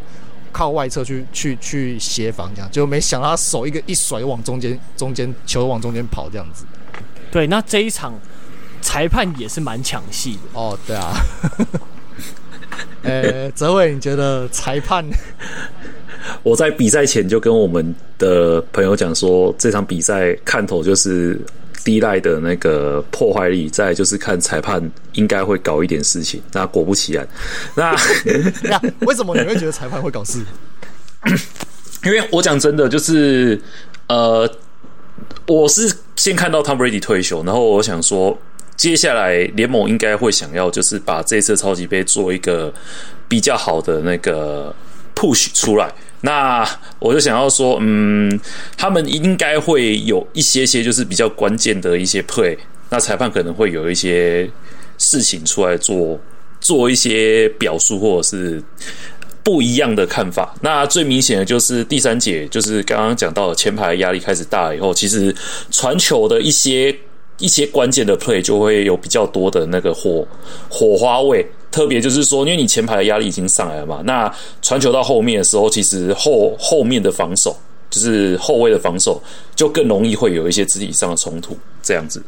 [0.53, 6.65] 靠外侧去去去协防，这样就没想到他手一个一甩往中间，中间球往中间跑这样子。
[7.33, 8.15] 对，那这一场
[8.81, 10.79] 裁判也是蛮抢戏的哦。
[10.87, 11.13] 对啊，
[13.03, 15.05] 呃，泽伟，你觉得裁判？
[16.43, 21.41] 我在比赛前就跟我们的朋友讲说，这场比赛看头就是。
[21.87, 24.81] 依赖的那个破坏力，再就是看裁判
[25.15, 26.41] 应该会搞一点事情。
[26.53, 27.27] 那果不其然，
[27.75, 27.97] 那
[29.07, 30.45] 为什么你会觉得裁判会搞事？
[32.05, 33.61] 因为我讲真的，就是
[34.09, 34.49] 呃，
[35.49, 38.39] 我是先看到 Tom Brady 退休，然后我想说，
[38.77, 42.73] 接下来联盟应该会想要就是把这次超级杯做一个
[43.27, 44.73] 比较好的那个
[45.21, 45.93] push 出来。
[46.23, 46.67] 那
[46.99, 48.41] 我就想要说，嗯，
[48.77, 52.57] 他们应该会有一些些就是比较关键的一些 play，
[52.89, 54.51] 那裁判可能会有一些
[54.97, 56.19] 事情出来做
[56.61, 58.63] 做一些表述，或者是。
[59.43, 60.55] 不一样的看法。
[60.61, 65.35] 那最明显的就是第三节，就是刚刚讲到前排压力开始大了以后，其实
[65.71, 66.95] 传球的一些
[67.41, 70.25] 一些关键的 play 就会有比较多的那个火
[70.71, 71.45] 火花味。
[71.73, 77.57] 特别就是说，因为你前排的压力已经上来了嘛，那传球到后面的时候，其实后后面的防守，
[77.91, 79.21] 就是后卫的防守，
[79.57, 81.57] 就更容易会有一些肢体上的冲突。
[81.83, 82.23] 这样子。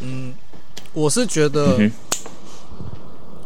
[0.00, 0.34] 嗯，
[0.92, 1.92] 我是觉得，嗯、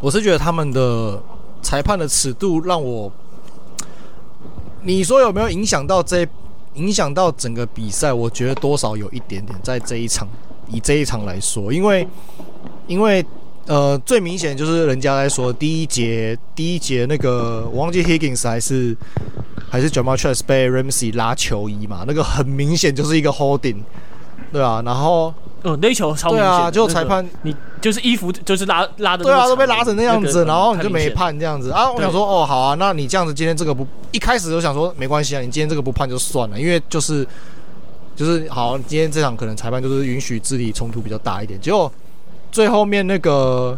[0.00, 1.20] 我是觉得他们的。
[1.62, 3.10] 裁判的尺度让我，
[4.84, 6.24] 你说有没有影响到这
[6.76, 8.12] 影响到整个比赛？
[8.12, 10.28] 我觉得多少有一点点，在这一场
[10.68, 12.06] 以这一场来说，因为
[12.86, 13.24] 因为
[13.66, 18.96] 呃最明显就是人家来说第一节第一节那个我忘记 Higgins 还是
[19.68, 23.78] 还是 Ja'Marr Chase 被 Ramsey 拉球衣嘛，那个很明显就是一个 holding，
[24.52, 25.34] 对啊，然后。
[25.62, 26.46] 哦，那球超明显。
[26.46, 29.24] 对啊，就裁判、那个、你就是衣服就是拉拉的。
[29.24, 31.90] 对啊，都被拉成那样子，然后你就没判这样子啊。
[31.90, 37.26] 我想说，哦，好啊，那你这样子今天这个不一开始就想说没关系啊，你今天这个不判就算了，因为就是
[38.14, 41.60] 就是好，今天这场可能裁判就是允许肢体冲突比较大一点。
[41.60, 41.90] 结果
[42.52, 43.76] 最后面那个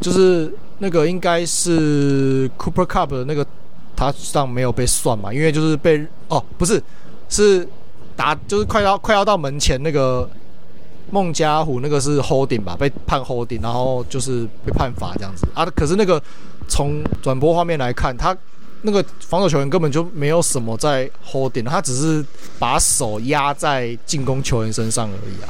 [0.00, 3.46] 就是那个应该是 Cooper Kupp 的那个
[3.94, 6.82] 他上没有被算嘛，因为就是被哦不是
[7.28, 7.68] 是
[8.16, 10.28] 打就是快要快要到门前那个。
[11.10, 15.64] 孟加虎那个是 holding 吧，被判 holding，然后就是被判罚这样子啊。
[15.76, 16.20] 可是那个
[16.68, 18.36] 从转播画面来看，他
[18.82, 22.24] 那个防守球员根本就没有什么在 holding，他只是
[22.58, 25.48] 把手压在进攻球员身上而已啊。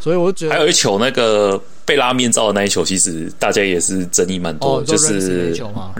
[0.00, 5.54] 所以我就觉得还有一球那个被拉面罩的那一球，其实大家也是争议蛮多的，哦、就是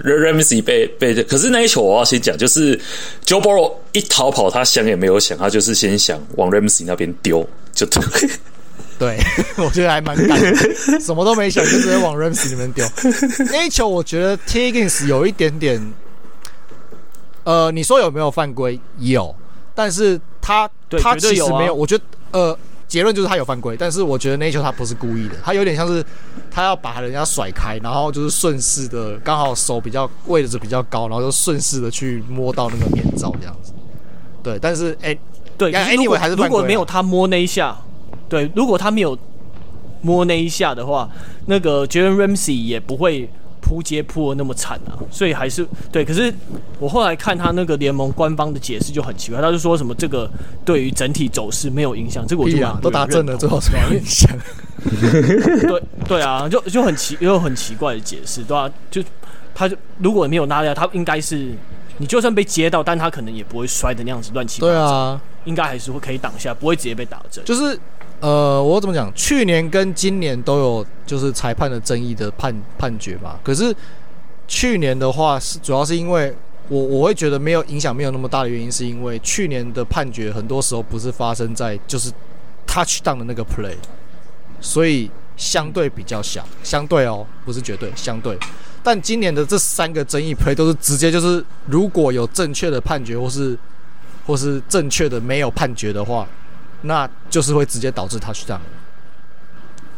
[0.05, 2.79] Ramsey 被被，可是那一球我要先讲，就是
[3.27, 8.03] Joe Burrow 一逃跑，他想也没有想，他就是先想往 Ramsey 那边丢，就对。
[8.99, 9.17] 对，
[9.65, 12.85] 我觉得还蛮干的，什么都没想就直接往 Ramsey 里面丢。
[13.53, 15.81] 那一球我觉得 Tiggins 有一点点，
[17.45, 18.81] 呃，你说有没有犯规？
[18.99, 19.33] 有，
[19.73, 20.69] 但是他
[21.01, 21.75] 他其实没有。
[21.75, 22.59] 我觉得呃，
[22.89, 26.05] 结论就是他有犯规，但是我觉得那一球他不是故意的，他有点像是
[26.51, 33.73] 他要把人家甩开，然后就是顺势的，刚好手比较位置比较高，然后就顺势的去摸到那个面罩这样子。
[34.43, 35.17] 对，但是哎，
[35.57, 37.77] 对，Anyway 还是如果没有他摸那一下。
[38.29, 39.17] 对，如果他没有
[40.03, 41.09] 摸那一下的话，
[41.47, 43.29] 那个 Jalen Ramsey 也不会
[43.61, 44.95] 扑街扑的那么惨啊。
[45.11, 46.05] 所以还是对。
[46.05, 46.33] 可是
[46.79, 50.31] 我后来看他那个联盟官方的解释就很奇怪，他就说什么这个
[50.65, 52.25] 对于整体走势没有影响。
[52.27, 54.31] 这个我就啊，都打正了，最后是没有影响。
[55.61, 59.03] 对 对啊，就就很奇又很奇怪的解释，对啊，就
[59.55, 61.53] 他就如果没有拉掉，他应该是
[61.97, 64.73] 你就算被接到，但他可能也不会摔的那样子乱七八糟。
[64.73, 67.45] 对啊，应该还是会可以挡下，不会直接被打正。
[67.45, 67.77] 就是。
[68.21, 69.13] 呃，我怎么讲？
[69.15, 73.39] 去年跟今年都有就是裁判的争议的判判决嘛。
[73.45, 73.73] 可是
[74.49, 76.35] 去年的话是主要是因为
[76.69, 82.11] 我我会觉得没有影响，没有那么大的原因，是因为去年的判决很多时候不是发生在就是
[82.67, 83.77] touchdown 的那个 play，
[84.61, 88.37] 所以相对比较小，相对哦，不是绝对，相对。
[88.83, 93.57] 但今年的这三个争议 play 都是直接就是如果有正确的判决或是
[94.27, 96.27] 或是正确的没有判决的话。
[96.83, 98.61] 那就是会直接导致 touchdown，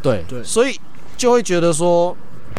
[0.01, 0.81] 对对，所以
[1.15, 2.17] 就会觉得说，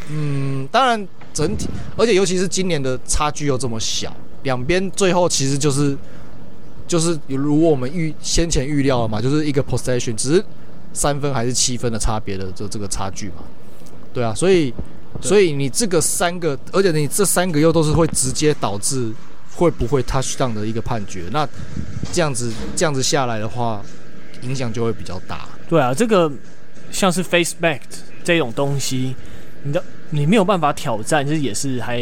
[0.09, 5.97] 嗯，当然整体，而且尤其是今年的差距又这么小，两边最后其实就是
[6.87, 10.45] 就是如我们预先前预料了嘛，就是一个 possession，只是
[10.93, 13.43] 三分还是七分的差别的这这个差距嘛，
[14.13, 14.71] 对啊，所以
[15.19, 19.11] 所以你这个三个，而且你这三个又都是会直接导致
[19.55, 21.47] 会不会 touchdown 的一个判决，那
[22.13, 23.81] 这样子这样子下来的话。
[24.41, 25.47] 影响就会比较大。
[25.69, 26.31] 对啊，这个
[26.91, 27.79] 像是 FaceBack
[28.23, 29.15] 这种东西，
[29.63, 31.99] 你的你没有办法挑战，就是也是还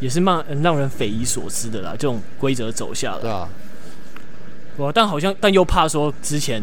[0.00, 1.92] 也是让让人匪夷所思的啦。
[1.92, 3.48] 这种规则走下来，对啊，
[4.78, 4.92] 哇！
[4.92, 6.62] 但好像但又怕说之前，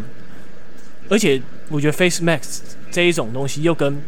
[1.09, 2.59] 而且我觉得 face mask
[2.91, 4.01] 这一种东西又跟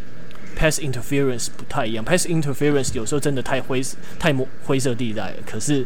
[0.56, 2.04] pass interference 不太一样。
[2.04, 3.82] pass interference 有时候真的太灰
[4.20, 5.86] 太模灰色地带了，可是。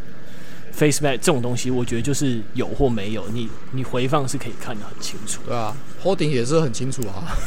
[0.72, 5.42] Face mask 这种东西，我觉得就是有或没有，你你回放是可以看得很清楚。
[5.46, 7.38] 对啊，Holding 也是很清楚啊。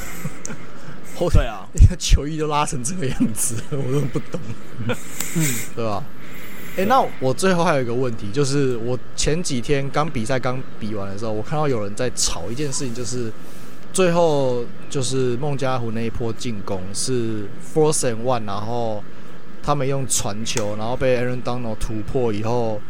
[1.32, 1.66] 对啊，
[1.98, 4.40] 球衣都拉成这个样子， 我都不懂。
[4.88, 4.96] 嗯，
[5.76, 6.02] 对吧？
[6.76, 13.32] 哎、欸，那我最后还有一个问题，就是我前几天刚比赛刚比完的时候，我看到有人在吵一件事情，就是
[13.92, 19.00] 最后就是孟加湖那一波进攻是 fourth and one，然后
[19.62, 22.80] 他们用传球，然后被 Aaron Donald 突破以后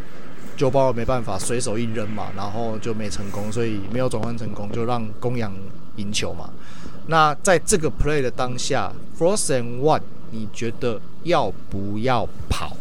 [0.57, 5.53] ，Joe Burrow 没办法随手一扔嘛，然后就没成功，所以没有转换成功，就让公羊
[5.97, 6.51] 赢球嘛。
[7.07, 12.77] 那在这个 play 的当下，fourth and one，你觉得要不要跑？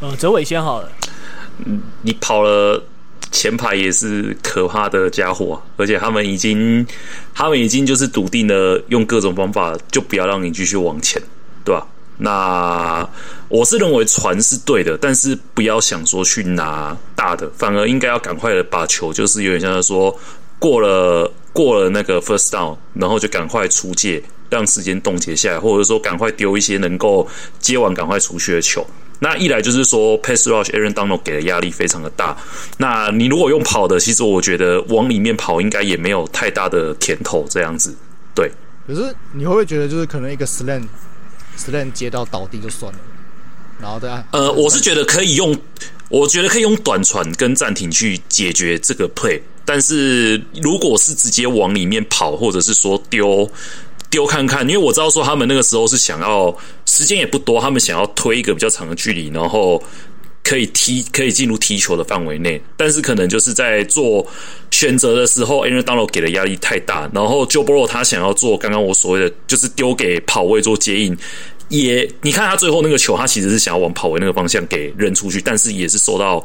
[0.00, 0.90] 呃，哲伟先好了。
[1.64, 2.82] 嗯，你跑了，
[3.30, 6.86] 前排也是可怕的家伙，而且他们已经，
[7.34, 11.22] 他们已经就是笃定了，用各种方法就不要让你继续往前，
[11.64, 11.86] 对吧？
[12.18, 13.08] 那
[13.48, 20.16] 我是认为传是对的，但是不要想说去拿大的，反而应该要赶快的把球，就是有点像是说
[20.58, 28.86] 过了过了那个 first down，然后就赶快出界，让时间冻结下来，或者说赶快丢一些能够接完赶快出去的球。
[29.18, 32.36] 那一来就是说，pass rush Aaron Donald 给的压力非常的大。
[32.76, 37.96] 那你如果用跑的，其实我觉得往里面跑应该也没有太大的甜头这样子。
[38.34, 38.50] 对。
[38.86, 40.84] 可是你会不会觉得，就是可能一个 slant
[41.56, 42.98] slant 接到倒地就算了，
[43.80, 44.26] 然后再按？
[44.32, 45.56] 呃，我是觉得可以用，
[46.08, 49.40] 我觉得可以用短传跟暂停去解决这个 play。
[49.64, 53.50] 但是如果是直接往里面跑，或者是说丢。
[54.08, 59.82] 丢看看，因为我知道说他们那个时候是想要时间也不多，他们想要推一个比较长的距离，然后
[60.46, 62.60] 可以踢，可以进入踢球的范围内。
[62.76, 64.24] 但是可能就是在做
[64.70, 71.16] 选择的时候，Aaron Donald 给的压力太大，然后 Joe Burrow 他想要做刚刚我所谓的，就是丢给跑位做接应，
[71.68, 76.44] 也你看他最后那个球，他其实是想要往跑位那个方向给扔出去，但是也是受到。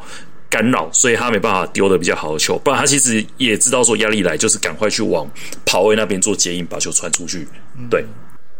[0.52, 5.26] 干扰，所以他没办法丢的比较好的球，不然他其实也知道说压力来，就是赶快去往
[5.64, 7.48] 跑位那边做接应，把球传出去。
[7.88, 8.04] 对，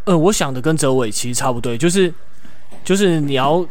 [0.06, 2.10] 呃，我想的跟哲伟其实差不多，就是
[2.82, 3.62] 就是你要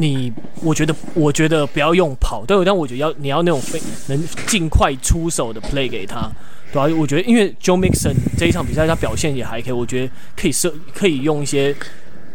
[0.00, 0.32] 你，
[0.62, 6.30] 我觉得我觉得不要用跑，对，但我觉得要你要那种非能尽快出手的 play 给他，
[6.72, 11.74] 对啊，我觉得因为 Joe Mixon 这一场比赛他表现也还可以，我觉得可以设可以用一些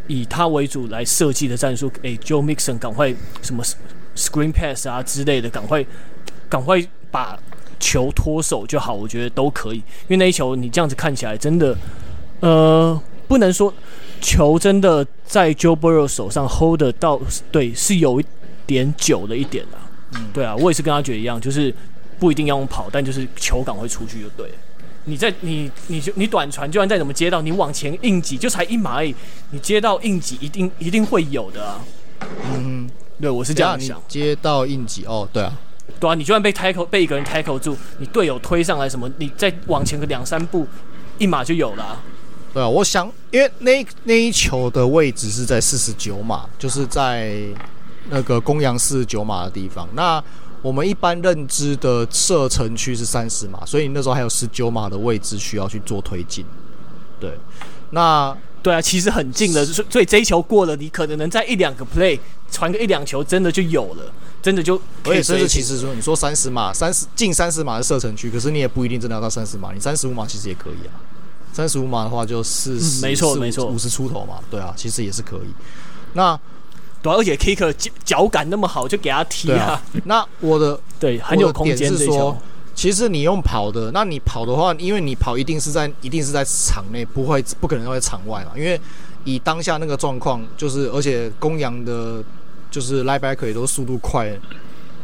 [0.08, 3.64] 以他为主来设计的战术，哎，Joe Mixon 赶快什么。
[4.18, 5.86] Screen pass 啊之类的，赶快
[6.48, 7.38] 赶快把
[7.82, 9.80] 球脱手就好，我觉得都可以。
[9.80, 11.78] 因为那一球你这样子看起来真的，
[12.40, 12.98] 呃，
[13.28, 13.74] 不能说
[14.22, 17.20] 球真的在 Joe Burrow 手上 hold 得到，
[17.52, 18.26] 对，是有一
[18.66, 19.78] 点久了一点的。
[20.16, 21.74] 嗯，对啊，我也是跟他觉得一样，就是
[22.20, 24.56] 不一定要用跑，但就是球感会出去就对了。
[25.06, 29.14] 你在你你就你短传，就算再怎么接到，你往前硬挤就才一码而已，
[29.52, 31.82] 你接到硬挤一定一定会有的啊。
[32.54, 32.90] 嗯。
[33.18, 34.02] 对，我是这样想。
[34.10, 35.58] 接到应急哦，对啊，
[36.02, 40.68] 对啊，你就算被 tackle 被一个人 tackle 住，你队友推上来什么，你再往前个两三步，
[41.18, 42.04] 一码就有了啊。
[42.56, 47.38] 对啊，我想，因为那那一球的位置是在四十九码，就是在
[48.10, 49.86] 那个公羊四十九码的地方。
[49.94, 50.24] 那
[50.62, 56.46] 我们一般认知的射程区是三十码，所以那时候还有十九码的位置需要去做推进。
[57.20, 57.38] 对，
[57.90, 58.34] 那。
[58.64, 64.76] 对啊，其实很近的，所以这一球过了，你可能能在一两个 play 传个一两球，真的就有了，真的就。
[65.04, 70.98] 而且甚至其实说，你说三十码、三十近三十码的射程区，可是你也不一定真的要到三十码，你三十五码其实也可以啊。
[71.56, 75.54] 三十五码的话就四十、嗯，没错没错，五十出头嘛，对啊，其实也是可以。
[76.12, 76.38] 那
[77.02, 79.68] 对、啊，而且 kicker 脚脚感那么好，就给他踢啊。
[79.68, 82.38] 啊那我的 对很有空间是说。
[82.74, 88.52] 其实你用跑的，那你跑的话，因为你跑一定是在一定是在场内，不会不可能会在场外嘛。
[88.54, 88.78] 因为
[89.24, 92.22] 以当下那个状况，就是而且公羊的，
[92.70, 94.38] 就是 linebacker 也都速度快，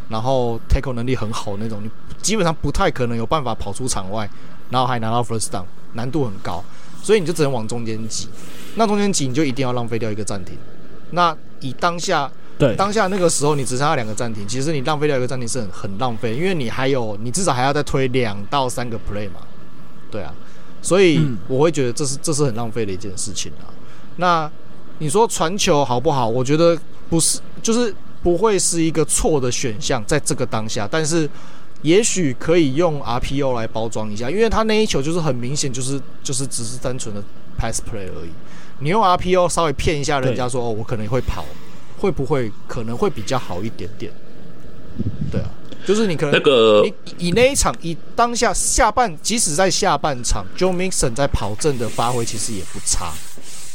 [0.10, 1.90] 然后 tackle 能力很好那种，你
[2.22, 4.30] 基本上不太可能有办法跑出场外，
[4.70, 6.64] 然后还拿到 first down，难度很高，
[7.02, 8.28] 所以你就只能往中间挤。
[8.76, 10.58] 那中间挤你就一定要浪费掉一个暂停。
[11.12, 12.32] 那以当下。
[12.58, 19.40] 对，当下那个时候你只剩下两个暂停，其实你浪费掉一个暂停是很很浪费，因为你还有你至少还要再推两到三个 play 嘛，
[20.12, 20.32] 对啊，
[20.80, 23.66] 所以我会觉得这是这是很浪费的一件事情啊。
[24.18, 24.52] 那
[25.00, 26.28] 你说传球好不好？
[26.28, 26.78] 我觉得
[27.10, 27.92] 不是，就是
[28.22, 31.28] 不会是一个错的选项在这个当下，但是
[31.82, 37.24] 也许可以用 RPO 来包装一下，因为他那一球就是很明显就是就是只是单纯的
[37.58, 38.32] pass play 而已，
[38.80, 41.46] 你用 RPO 稍微骗一下人家说哦，我可能会跑。
[41.98, 44.12] 会不会可能会比较好一点点？
[45.32, 45.48] 对啊，
[45.86, 53.14] 就是你可能那个你以那一场以当下下半，即使在下半场，Joe Mixon 在跑阵的发挥其实也不差。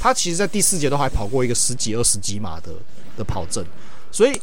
[0.01, 2.73] 他其实，在第四节都还跑过一个十几二十几码的
[3.17, 3.65] 的跑阵。
[4.11, 4.37] 所以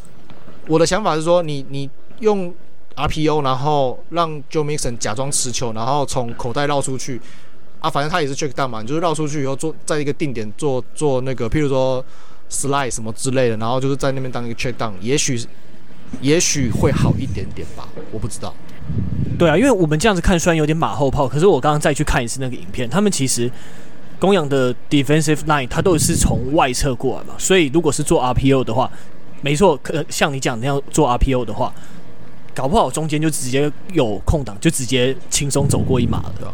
[0.68, 1.90] 我的想法是说，你你
[2.22, 2.56] 用
[2.96, 7.20] RPO，然后让 Joe Mixon 假装持球，然后从口袋绕出去
[7.80, 12.04] 啊，反正他也是 check down 嘛，你就是绕出去以后做在一个定点做做那个，譬如说。
[12.50, 15.44] slide 什么之类的，然后就是在那边当一个 check down，也许
[16.22, 18.54] 也许会好一点点吧，我不知道。
[19.40, 23.52] 对啊，因为我们这样子看虽然有点马后炮，可是我刚刚再去看一次那个影片，他们其实
[24.20, 28.92] 公羊的 defensive line 它都是从外侧过来嘛，所以如果是做 RPO 的话，
[29.42, 31.74] 没错，可像你讲那样做 RPO 的话，
[32.54, 36.54] 搞不好中间就直接有空档，就直接轻松走过一码了。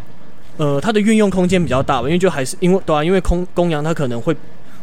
[0.58, 4.36] 呃，它的运用空间比较大吧，因为就还是因为对啊，因为空公羊他可能会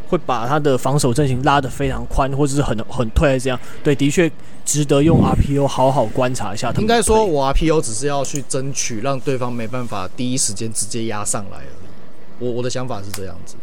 [0.08, 3.58] 会把他的防守阵型拉得非常宽，或者是很很退这样。
[3.82, 4.30] 对，的确
[4.64, 6.72] 值得用 RPO 好好观察一下。
[6.78, 11.86] 应该说，我 RPO 只是要去争取让对方没办法第一时间直接压上来而已。
[12.38, 13.56] 我我的想法是这样子。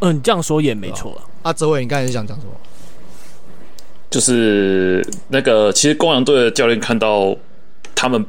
[0.00, 1.22] 嗯，这样说也没错了。
[1.42, 2.52] 啊，哲伟，你刚才是想讲什么？
[4.12, 7.36] 就是那个，其实公羊队的教练看到
[7.94, 8.24] 他们。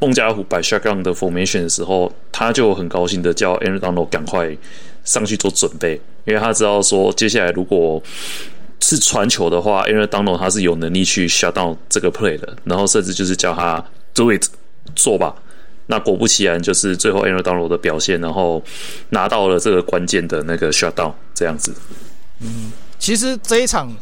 [0.00, 4.56] 孟加拉虎摆 shotgun 的 formation 的时候，他就很高兴的叫 Aaron Donald 赶快
[5.02, 8.00] 上去做准备，因为他知道说接下来如果
[8.80, 13.84] 是传球的话，Aaron Donald 他是有能力去 shut down 这个 play 的，然后甚至就是叫他
[14.14, 14.44] do it
[14.94, 15.34] 做吧。
[15.86, 18.62] 那果不其然，就是最后 Aaron Donald 的表现，然后
[19.08, 21.74] 拿到了这个关键的那个 shut down 这样子。
[22.40, 22.70] 嗯，
[23.00, 23.92] 其实这一场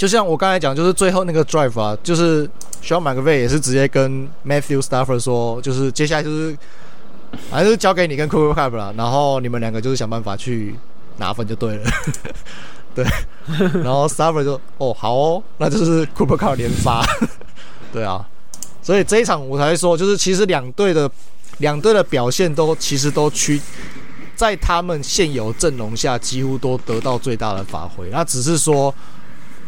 [0.00, 2.48] 就像我刚才讲，就是最后那个 drive 啊，就是。
[2.82, 6.56] Sean McVay 也是直接跟 Matthew Stafford 说，就是接下来就是，
[7.50, 10.74] 反正是交给你跟 c o o p e Cup 了，然后你们两个就是想办法去
[11.18, 11.90] 拿分就对了。
[12.96, 13.04] 对，
[13.82, 17.04] 然后 Stafford 就哦好哦，那就是 Cooper Kupp 连发。
[17.92, 18.26] 对啊，
[18.80, 21.10] 所以这一场我才说，就是其实两队的
[21.58, 23.60] 两队的表现都其实都趋
[24.34, 28.08] 在他们现有阵容下几乎都得到最大的发挥。
[28.10, 28.94] 那只是说，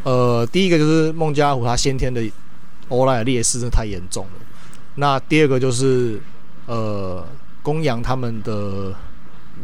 [0.05, 2.23] 呃，第一个就是孟加拉虎他先天的。
[2.89, 4.33] 欧莱的劣势是太严重了。
[4.97, 6.21] 那第二个就是，
[6.67, 7.25] 呃，
[7.63, 8.93] 公羊他们的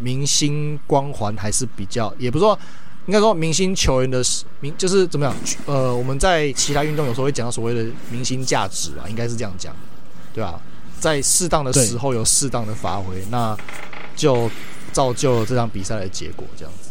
[0.01, 2.59] 明星光环还是比较，也不是说，
[3.05, 4.23] 应该说明星球员的
[4.61, 5.37] 明就是怎么样？
[5.67, 9.77] 呃，我们在其他运动有时候会讲到所谓的明星价值啊，应该是这样讲，
[10.33, 10.59] 对吧？
[10.99, 13.55] 在适当的时候有适当的发挥，那
[14.17, 14.51] 就
[14.91, 16.88] 造就了这场比赛的结果，这样子。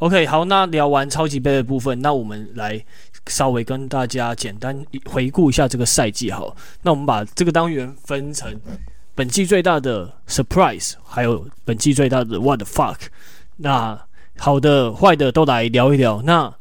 [0.00, 2.84] OK，好，那聊完超级杯的部分，那我们来。
[3.26, 8.58] 稍微跟大家简单回顾一下这个赛季好，那我们把这个单元分成
[9.14, 12.96] 本季最大的 surprise，还有本季最大的 what the fuck。
[13.58, 13.96] 那
[14.38, 16.22] 好的、坏的都来聊一聊。
[16.22, 16.52] 那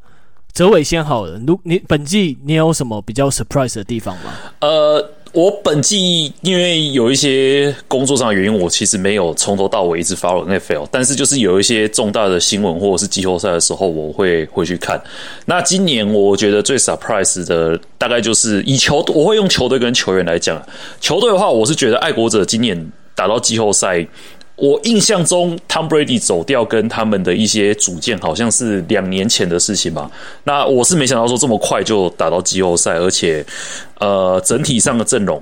[0.52, 4.34] 泽伟先好了，如你本季你有什么比较 surprise 的地方吗？
[4.60, 5.12] 呃。
[5.32, 15.02] 我本季因为有一些工作上的原因，我其实没有从头到尾一直 follow NFL，但是就是有一些重大的新闻或者是季后赛的时候，我会回去看。
[15.46, 20.62] 那今年我觉得最 surprise 的大概就是以球，我会用球队跟球员来讲。
[21.00, 24.08] 球队的话，我是觉得爱国者今年打到季后赛。
[24.60, 30.10] 我印象中，Tom Brady 走掉跟他们的一些组建好像是两年前的事情吧。
[30.44, 33.46] 那我是没想到说这么快就打到季后赛，而且
[34.00, 35.42] 呃整体上的阵容，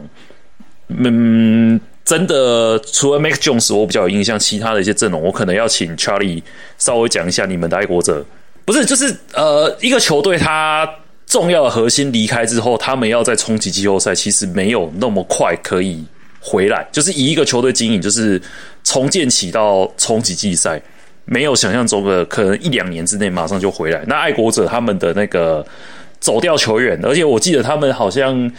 [0.90, 6.42] 嗯，真的除了 Mac Jones 我比较有印象，其他的一些阵容我可能要请 Charlie
[6.78, 8.24] 稍微讲一下你们的爱国者。
[8.66, 10.90] 不是，就是呃一个球队他
[11.26, 16.04] 重要的核心离开之后，他们要再冲击季后赛，其实没有那么快可以
[16.40, 16.88] 回来。
[16.92, 18.42] 就是以一个球队经营，就是。
[18.84, 20.82] 重建起到冲击季赛，
[21.26, 24.02] 没有想象中的可能一两年之内马上就回来。
[24.08, 25.66] 那爱国者他们的那个
[26.22, 28.50] 走掉球员，而且我记得他们好像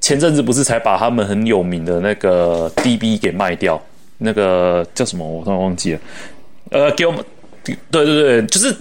[0.00, 3.78] 前阵子不是才把他们很有名的那个 DB 给卖掉，
[4.16, 6.00] 那个叫什么我突然忘记了。
[6.70, 7.22] 呃，给我们，
[7.62, 8.74] 对对对，就是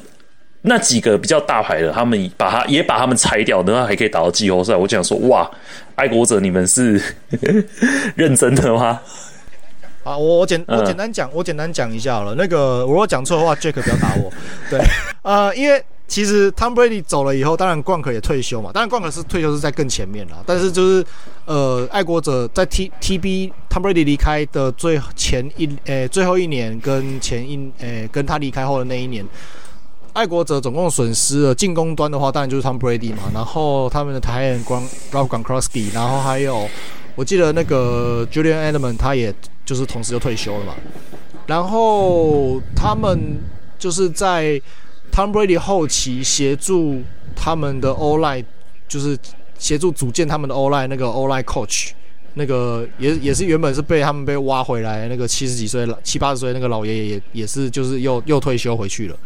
[0.65, 4.75] 那几个比较大牌的，他们把他也把他们拆掉，然后还可以打到季后赛。
[4.75, 5.49] 我想说，哇，
[5.95, 7.01] 爱国者你们是
[8.15, 8.99] 认真的吗？
[10.03, 12.35] 啊，我我简我简单讲，我简单讲一下好了。
[12.37, 14.31] 那个，我如果讲错的话，Jack 不要打我。
[14.69, 14.79] 对，
[15.23, 18.69] 呃，因为其实 Tom Brady 走了以后，当然 Gronk 也退休嘛。
[18.71, 20.43] 当然 Gronk 是退休是在更前面了。
[20.45, 21.03] 但是就是
[21.45, 29.25] 呃，爱国者在 T T B Tom Brady 离开的最前一诶、欸、最后一年跟前一诶、欸、跟他离开后的那一年，
[30.15, 33.23] 爱国者总共损失了进攻端的话，当然就是 Tom Brady 嘛。
[33.33, 36.67] 然后他们的台眼光 Rob Gronkowski，然后还有
[37.15, 39.31] 我记得那个 Julian Edelman 他也。
[39.65, 40.75] 就是同时就退休了嘛，
[41.47, 43.39] 然后他们
[43.79, 44.61] 就是在
[45.11, 47.01] Tom Brady 后期协助
[47.35, 48.45] 他们的 o l i
[48.87, 49.17] 就是
[49.57, 51.93] 协助组建他们的 o l i 那个 o l i coach，
[52.35, 59.17] 那个也也是原本是被他们被挖回来那个七十几岁老七八十岁那个老爷爷也也是就是又又退休回去了，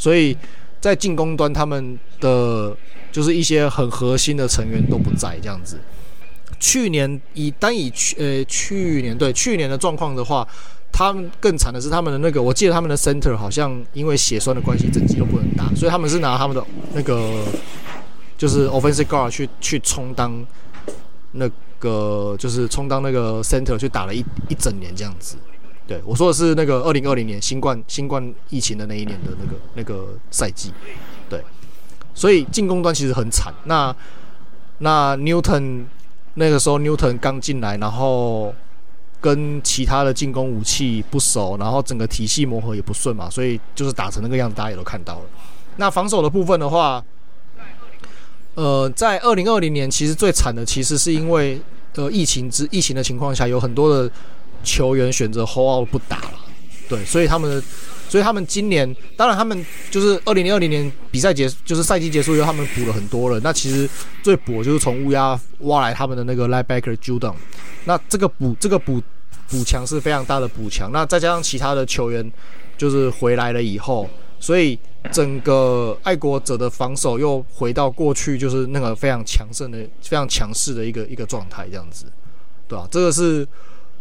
[0.00, 0.34] 所以
[0.80, 2.74] 在进攻端他们的
[3.12, 5.78] 就是一些很核心的成员都不在这样子。
[6.58, 10.46] 去年以单以去呃去年对去年的状况的话，
[10.90, 17.44] 他们更惨的是他们的那个，我记得他们的 center 好像因为血栓的关系，整季都不能打，所以他们是拿他们的那个
[18.38, 20.42] 就是 offensive guard 去去充当
[21.32, 21.46] 那
[21.78, 25.36] 个就是充当那个 center 去打了一一整年这样子。
[25.90, 30.72] 对，我说的是那个二零二零年新冠新冠疫情的那一年的那个那个赛季，
[31.28, 31.42] 对，
[32.14, 33.52] 所以进攻端其实很惨。
[33.64, 33.92] 那
[34.78, 35.84] 那牛顿
[36.34, 38.54] 那个时候牛顿刚进来，然后
[39.20, 45.24] 跟其他的进攻武器不熟，然后整个体系磨合也不顺嘛，所以就是打成那个样子，大家也都看到了。
[45.78, 47.04] 那防守的部分的话，
[48.54, 51.60] 呃，在二零二零年其实最惨的，其实是因为
[51.96, 54.08] 呃疫情之疫情的情况下，有很多的。
[54.62, 56.32] 球员选择 hold out 不打了，
[56.88, 57.62] 对，所以他们的，
[58.08, 63.40] 所以他们今年，当然他们就是二零零二零年比赛结，就是赛季结束以后，他们补了很多人。
[63.42, 63.88] 那其实
[64.22, 67.34] 最补就是从乌鸦挖来他们的那个 linebacker Judon，
[67.84, 69.00] 那这个补这个补
[69.48, 70.90] 补强是非常大的补强。
[70.92, 72.30] 那再加上其他的球员
[72.76, 74.08] 就是回来了以后，
[74.38, 74.78] 所以
[75.10, 82.06] 整个爱国者的防守又回到过去就是那个非常强盛的、非常强势的一个一个状态，这样子，
[82.68, 82.86] 对、啊？
[82.90, 83.46] 这个是。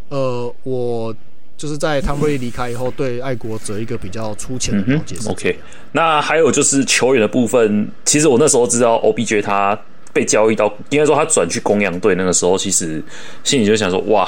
[0.09, 1.15] 呃，我
[1.57, 5.15] 就是在汤布利离开以后，对爱国者一个比较粗浅的了解。
[5.29, 5.59] OK，
[5.91, 9.79] 那还有就是球员的部分，其实我那时候知道 OBJ 他
[10.13, 13.03] 被交易到，应该说他转去公羊队，那个时候其实
[13.43, 14.27] 心里就想说，哇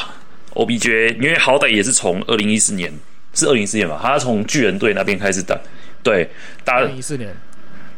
[0.54, 2.94] ，OBJ，因为好歹也是从二零一四年，
[3.34, 5.60] 是二零一四年吧，他从巨人队那边开始打，
[6.04, 6.30] 对，
[6.64, 7.36] 打二零一四年。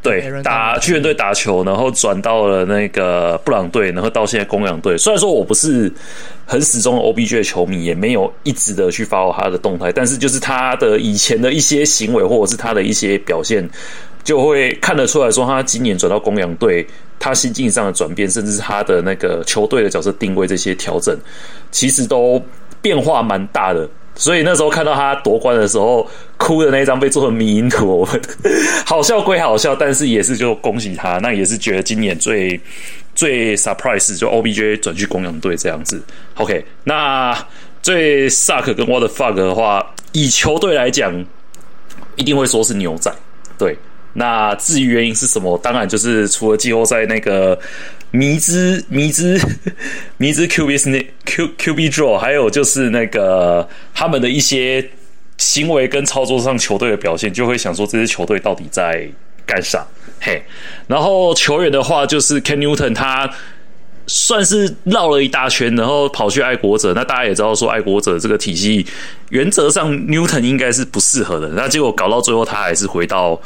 [0.03, 4.97] 对，打巨人队打球，然后转到了那个布朗队，然后到现在公羊队。
[4.97, 5.89] 虽然说我不是
[6.45, 13.67] 很始终的 OBJ 的球迷，也没有一直的去 follow 他的动态，但是就是他的以前的一些行为，或者是他的一些表现，
[14.25, 16.85] 就会看得出来说，他今年转到公羊队，
[17.17, 21.17] 他心境上的转变，甚至是他的那个球队的角色定位这些调整，
[21.71, 22.41] 其实都
[22.81, 23.89] 变化蛮大的。
[24.15, 26.07] 所以那时候看到他夺冠的时候，
[26.37, 28.07] 哭的那一张被做成迷因图，
[28.85, 32.59] 好笑归好笑，但是也是就恭喜他，那也是觉得今年最
[33.15, 36.01] 最 surprise 就 OBJ 转去公羊队这样子。
[36.35, 37.35] OK，那
[37.81, 41.11] 最 suck 跟 what the fuck 的话，以球队来讲，
[42.15, 43.11] 一定会说是牛仔。
[43.57, 43.75] 对，
[44.13, 47.57] 那至于原因是什么，当然就是除了季后赛那个。
[48.15, 49.41] 迷之迷之
[50.17, 54.87] 迷之 Q B S Q Q B draw，还有就是那个他们的一些
[55.39, 59.09] 行为跟操作上球队的表现，就会想说这支球队到底在
[59.47, 59.83] 干啥？
[60.21, 60.43] 嘿，
[60.85, 63.27] 然后球员的话，就是 Ken Newton，他
[64.05, 66.93] 算是绕了一大圈，然后跑去爱国者。
[66.93, 68.85] 那大家也知道说，爱国者这个体系
[69.29, 71.47] 原则上 Newton 应该是不适合的。
[71.55, 73.41] 那结果搞到最后，他还是回到。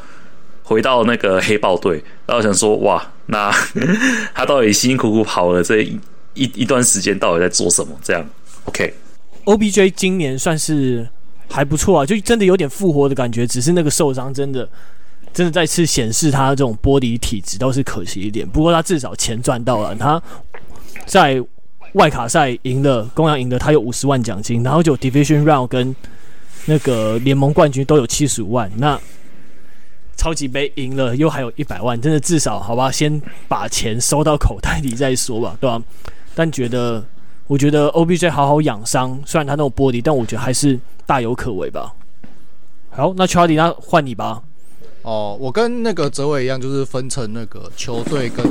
[0.67, 3.49] 回到那个黑豹队，然后想说哇，那
[4.35, 5.97] 他到底辛辛苦苦跑了这一
[6.33, 7.97] 一一段时间，到底在做什么？
[8.03, 8.21] 这样
[8.65, 11.07] ，OK，OBJ 今年算是
[11.49, 14.67] 还不错啊，就真的有点复活的感觉，只是那个受伤真的
[15.33, 18.45] 真的再次显示他这种玻璃体质倒是可惜一点。
[18.45, 20.21] 不过他至少钱赚到了，他
[21.05, 21.41] 在
[21.93, 25.95] 外卡赛赢了公羊赢了，他有五十万奖金，然后就 Division Round 跟
[26.65, 28.99] 那个联盟冠军都有七十五万，那。
[30.17, 35.81] 超级杯赢了，又还有一百万，真的至少好吧，先把钱收到口袋里再说吧，对吧？
[36.35, 37.05] 但觉得，
[37.47, 41.93] 我觉得 OBJ 好好养伤，虽然他那种玻璃，但我觉得还是大有可为吧。
[42.89, 44.41] 好，那 Charlie，那换你吧。
[45.03, 48.45] 哦，我跟那个泽伟一样，就是分成那个球队跟。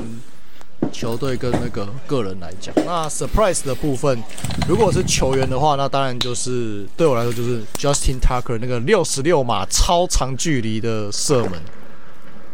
[0.93, 4.23] 球队跟那个个人来讲，那 surprise 的部分，
[4.69, 11.61] 如果是球员的话，那当然就是对我来说就是 Justin Tucker 那个六十六码超长距离的射门，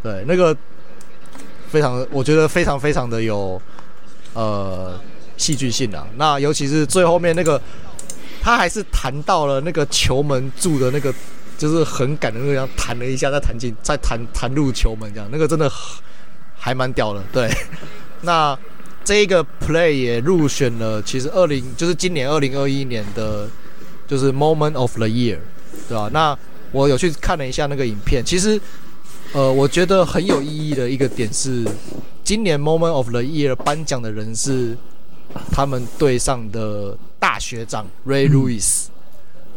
[0.02, 0.56] 对，那个
[1.68, 3.60] 非常，我觉得非常非常的有
[4.34, 4.98] 呃
[5.36, 6.06] 戏剧性啊。
[6.16, 7.60] 那尤其是最后面那个，
[8.40, 11.14] 他还是弹到了那个球门柱的那个，
[11.58, 15.70] 就是横杆的那个样，弹了一下再弹进，再弹弹入球门这样，那个真的
[16.56, 17.48] 还蛮屌的，对。
[18.22, 18.58] 那
[19.04, 23.48] 这一个 play 也入选了，其实二零就是今年二零二一年的，
[24.06, 25.38] 就是 moment of the year，
[25.88, 26.08] 对吧？
[26.12, 26.38] 那
[26.70, 28.60] 我有去看了一下那个影片，其实，
[29.32, 31.66] 呃，我觉得很有意义的一个点是，
[32.22, 34.76] 今年 moment of the year 颁奖的人是
[35.50, 38.86] 他们队上的大学长 Ray Lewis，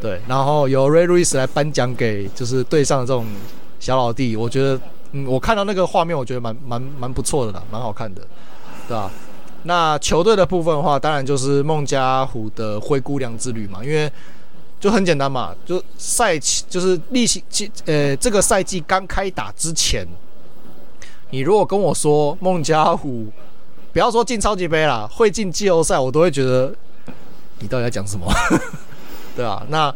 [0.02, 3.28] 对，然后由 Ray Lewis 来颁奖给就是队上的这种
[3.80, 8.22] 小老弟，我觉得，嗯，我看到那个画面，我觉得蛮蛮蛮不错的啦，蛮好看的。
[8.88, 9.12] 对吧？
[9.64, 14.12] 那球队的部分的话，当然就是孟加虎的灰姑娘之旅嘛，因为
[14.80, 20.08] 就很简单嘛，就赛期就是例行季，呃，这个赛季刚开打之前，
[21.32, 23.26] 你如果跟我说孟加虎
[23.92, 26.72] 不要说进超级杯啦，会进季后赛，我都会觉得
[27.60, 28.32] 你到底在讲什么？
[29.36, 29.92] 对啊，那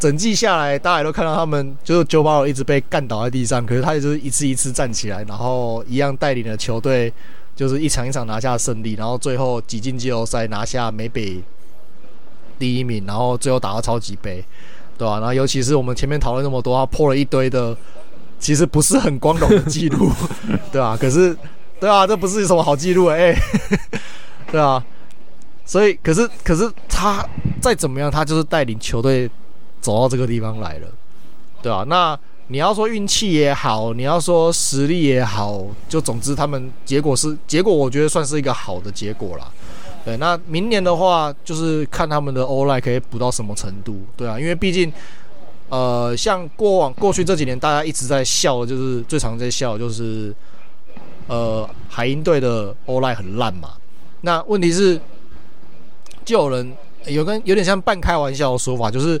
[0.00, 7.12] 整季下来，大家都看到他们就是 Joe Burrow 一直被干倒在地上，可是他也就是一次一次站起来，然后一样带领了球队，
[7.54, 11.42] 就是一场一场拿下胜利，然后最后挤进季后赛，拿下美北
[12.58, 14.44] 第一名，然后最后打到超级杯，
[14.98, 15.18] 对吧、啊？
[15.18, 17.76] 然后尤其是我们前面讨论那么多，他破了一堆的。
[18.38, 20.10] 其实不是很光荣的记录，
[20.72, 21.36] 对啊，可是，
[21.78, 23.32] 对啊，这不是什么好记录哎，
[24.50, 24.84] 对啊，
[25.64, 27.24] 所以，可是，可是他
[27.60, 29.30] 再怎么样，他就是带领球队
[29.80, 30.88] 走到这个地方来了，
[31.62, 32.18] 对啊，那
[32.48, 39.50] 你要说运气也好，你要说实力也好，就总之他们结果是结果，我觉得算是一个好的结果啦。
[40.04, 44.92] 对，那明年的话，就是看他们的欧莱可以补到什么程度，对啊，因为毕竟。
[45.68, 50.30] 呃，像过往过去这几年，大家一直在笑的，就是最常在笑，就是
[51.28, 53.70] 呃，海鹰队的欧莱很烂嘛。
[54.20, 55.00] 那问题是，
[56.26, 56.76] 就有人
[57.06, 59.18] 有跟有点像半开玩笑的说法，就是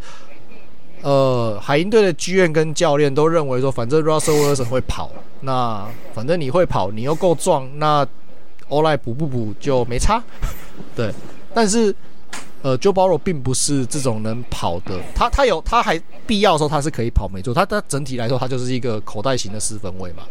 [1.02, 8.06] 呃，海鹰队的剧院跟教练都认为说，反正 Russell Wilson 会跑，那反正你会跑，你又够壮，那
[8.68, 10.22] o l i 补不补就没差。
[10.96, 11.12] 对，
[11.54, 11.94] 但是。
[12.64, 20.22] 呃，Joe Burrow 并不是这种能跑的，他他有他还必要的时候他是可以跑，没错，他他整体来说他就是一个口袋型的四分卫嘛。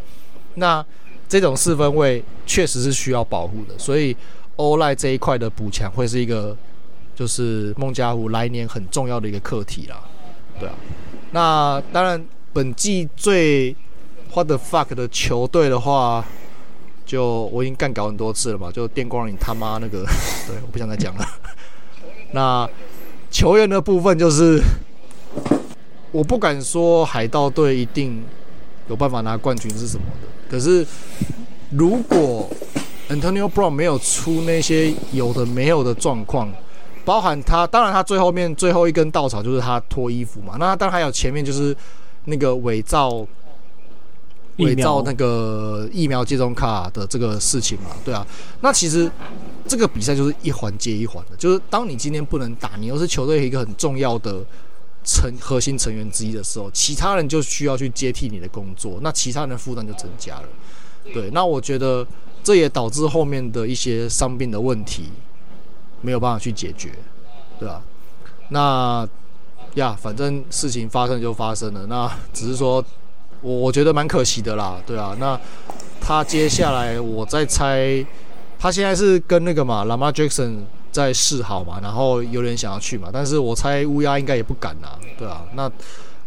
[0.56, 0.82] 那
[1.28, 4.16] 这种四分卫确实是需要保护的，所以
[4.56, 6.56] o l i 这一块的补强会是一个
[7.14, 10.02] 就是孟加虎来年很重要的一个课题啦。
[10.60, 10.76] 对啊，
[11.32, 12.24] 那当然
[12.54, 13.76] 本季最
[14.34, 16.24] What the fuck 的球队的话，
[17.06, 20.06] 就我已经干搞很多次了嘛，就电光你他妈那个，
[20.48, 21.26] 对，我不想再讲了。
[22.34, 22.70] 那
[23.30, 24.62] 球员的部分就是，
[26.12, 28.24] 我不敢说海盗队一定
[28.88, 30.28] 有办法拿冠军是什么的。
[30.50, 30.86] 可是
[31.72, 32.50] 如果
[33.10, 36.50] Antonio Brown 没有出那些有的没有的状况，
[37.06, 40.56] 包含他，当然他最后面最后一根稻草就是他脱衣服嘛。
[40.60, 41.76] 那当然还有前面就是
[42.26, 43.26] 那个伪造
[44.58, 47.90] 伪造那个疫苗接种卡的这个事情嘛。
[48.04, 48.26] 对啊，
[48.62, 49.12] 那其实。
[49.68, 54.44] 这个比赛就是一环接一环的，就是当你今天不能打，你又是球队一个很重要的
[55.04, 60.44] 成核心成员之一的时候，其他人就需要去接替你的工作，那其他人的负担就增加了。
[61.14, 62.06] 对，那我觉得
[62.44, 65.10] 这也导致后面的一些伤病的问题
[66.02, 66.92] 没有办法去解决，
[67.60, 67.82] 对吧？
[68.50, 69.08] 那
[69.76, 72.84] 呀，反正事情发生就发生了，那 只是说
[73.42, 75.40] 我我觉得蛮可惜的啦，对啊，那
[76.00, 78.06] 他接下来我再猜。
[78.60, 80.58] 他现在是跟那个嘛，Lamar Jackson
[80.92, 85.68] 在示好嘛，然后有点想要去嘛，但是我猜乌鸦应该也不敢呐，对啊，那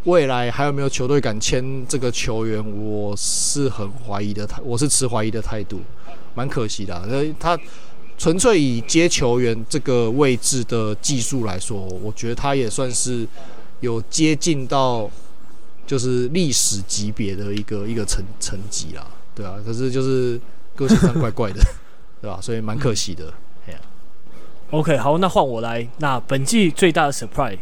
[0.03, 2.61] 未来还有没有球队敢签这个球员？
[2.77, 5.81] 我是很怀疑的，我是持怀疑的态度，
[6.35, 7.01] 蛮可惜的。
[7.07, 7.57] 那他
[8.25, 13.29] 纯粹以接球员这个位置的技术来说，我觉得他也算是
[13.81, 15.11] 有接近到
[15.87, 20.41] 就是历史级别的一个一个层层级啦，对啊，可是就是
[20.75, 21.61] 个性上怪怪的。
[22.23, 22.39] 对吧？
[22.41, 23.31] 所以蛮可惜的。
[24.71, 25.87] OK，好，那换我来。
[25.99, 27.59] 那本季最大的 surprise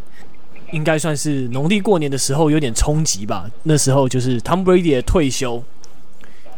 [0.71, 3.51] 应该算是农历过年的时候有点冲击吧。
[3.65, 5.65] 那时候就是 Tom Brady 的退休，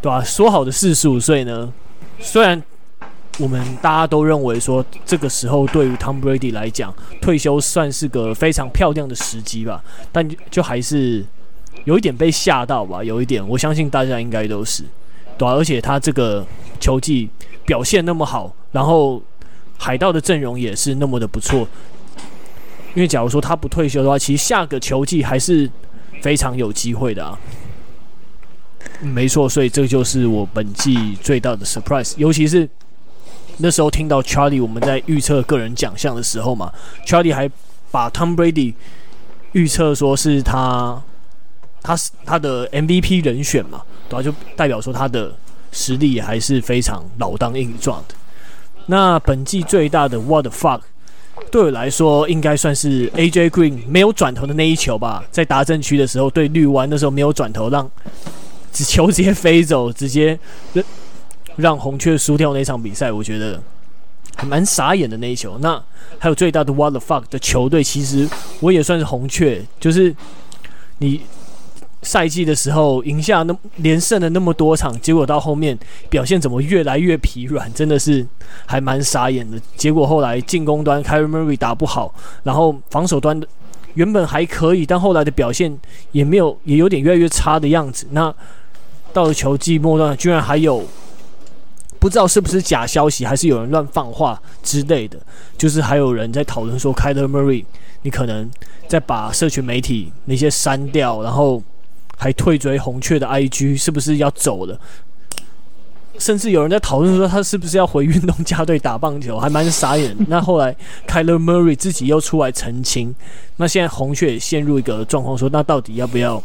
[0.02, 0.22] 对吧？
[0.22, 1.72] 说好的四十五岁呢？
[2.20, 2.62] 虽然
[3.39, 9.82] 我们大家都认为说这个时候对于 Tom Brady 来讲退休算是个非常漂亮的时机吧，
[10.12, 11.24] 但就还是
[11.85, 13.03] 有一点被吓到吧。
[13.03, 14.85] 有一点，我相信大家应该都是
[15.37, 15.49] 对？
[15.49, 16.47] 而且他这个
[16.80, 17.28] 球季。
[17.66, 19.22] 表现那么好，然后
[19.78, 21.66] 海盗的阵容也是那么的不错。
[22.95, 25.70] 因为假如说他不退休的话，其实下个球季还是
[26.20, 27.39] 非常有机会的啊。
[29.01, 32.12] 没错，所以这就是我本季最大的 surprise。
[32.18, 32.68] 尤其是
[33.59, 36.72] 那时候听到 Charlie 我们在预测个人奖项的时候嘛
[37.07, 37.50] ，Charlie 还
[37.90, 38.74] 把 Tom Brady
[39.52, 41.02] 预测说是他，
[41.82, 44.22] 他是他的 MVP 人选嘛，对吧？
[44.22, 45.34] 就代表说他的。
[45.76, 48.14] 实力还是非常老当益壮的。
[48.86, 50.82] 那本季最大的 What the fuck，
[51.50, 57.90] 对我来说应该算是 AJ Green 没有转头的那一球吧，在达阵区的时候对绿湾的时候没有转头，让
[58.72, 60.38] 只球直接飞走，直接
[61.57, 63.61] 让红雀输掉那场比赛，我觉得
[64.36, 65.59] 还蛮傻眼的那一球。
[65.61, 65.82] 那
[66.18, 68.28] 还有最大的 What the fuck 的球队，其实
[68.61, 70.14] 我也算是红雀，就是
[70.98, 71.20] 你。
[72.07, 75.74] 赛季的时候赢下那连胜了那么多场，结果到后面
[76.11, 78.26] 表现怎么越来越疲软，真的是
[78.66, 79.59] 还蛮傻眼的。
[79.74, 83.48] 结果后来进攻端 Kyler Murray 打不好，然后防守端的
[83.94, 85.74] 原本还可以，但后来的表现
[86.12, 88.07] 也没有，也有点越来越差的样子。
[88.11, 88.34] 那
[89.14, 90.84] 到了球季末段，居然还有
[92.05, 95.18] 不知道是不是假消息，还是有人乱放话之类的。
[95.57, 97.64] 就是还有人在讨论说，Kyler Murray，
[98.02, 98.50] 你可能
[98.86, 101.62] 在把社群媒体那些删掉，然后
[102.18, 104.78] 还退追红雀的 IG，是不是要走了？
[106.18, 110.14] 甚至有人在讨论说，他是不是要回运动家队打棒球，还蛮傻眼。
[110.28, 110.76] 那后来
[111.09, 113.14] Kyler Murray 自己又出来澄清，
[113.57, 116.42] 那现在红雀也陷入一个状况，说那到底要不要？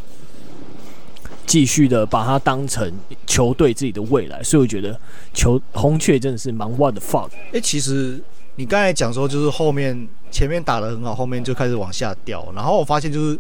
[1.50, 2.94] 继续的把它当成
[3.26, 4.96] 球队自己的未来，所以我觉得
[5.34, 7.28] 球红雀真的是蛮 what the fuck。
[7.48, 8.24] 哎、欸，其实
[8.56, 13.40] 你刚才讲说，就是后面前面打的很好，后面就开始往下掉，然后我发现就是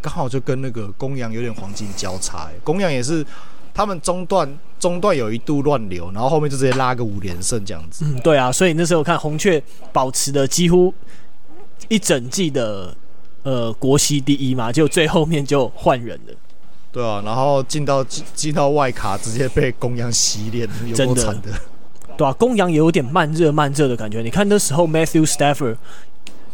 [0.00, 2.48] 刚好就跟那个公羊有点黄金交叉。
[2.62, 3.26] 公羊也是
[3.74, 4.48] 他们中段
[4.78, 8.04] 中段有一度乱流，然后后面就直接拉个五连胜这样子。
[8.04, 9.60] 嗯，对啊，所以那时候看红雀
[9.92, 10.94] 保持的几乎
[11.88, 12.96] 一整季的
[13.42, 16.34] 呃国西第一嘛，就最后面就换人了。
[16.92, 21.48] 对啊，然后进到进进到外卡，直接被公羊洗脸，有够惨的。
[22.16, 24.22] 对啊，公羊也有点慢热慢热的感觉。
[24.22, 25.76] 你看那时候 Matthew Stafford，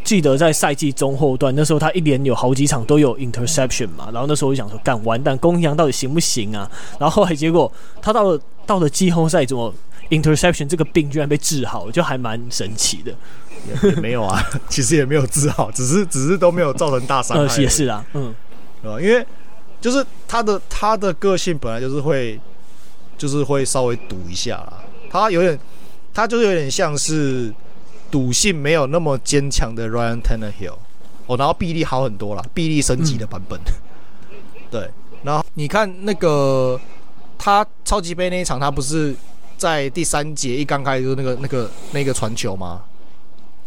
[0.05, 6.71] 记得在赛季中后段，那时候他一连有好几场都有 interception 嘛，然后那时候我就想说，干完蛋，公羊到底行不行啊？
[7.01, 7.73] 然后后来结果
[8.03, 9.75] 他到了到了季后赛，怎么
[10.11, 13.13] interception 这个病居然被治好，就还蛮神奇的。
[14.03, 17.43] 没有啊， 其实也没有治好，只是只是都没有造成大伤害。
[17.43, 18.35] 呃，也是啊，嗯，
[18.83, 19.01] 对吧？
[19.01, 19.27] 因为。
[19.81, 22.41] 就是他的他的个性本来就是会，
[23.17, 24.83] 就是会稍微赌一下啦。
[25.11, 25.59] 他有点，
[26.13, 27.53] 他就是有点像是
[28.11, 30.77] 赌性没有那么坚强的 Ryan Tannehill
[31.27, 33.61] 哦，然后臂力好很多啦，臂力升级的版本。
[33.61, 34.37] 嗯、
[34.71, 34.91] 对，
[35.23, 36.81] 然后你看那个
[37.39, 39.15] 他超级杯那一场，他不是
[39.57, 42.83] 在第三节一刚开始就是那个那个那个传球吗？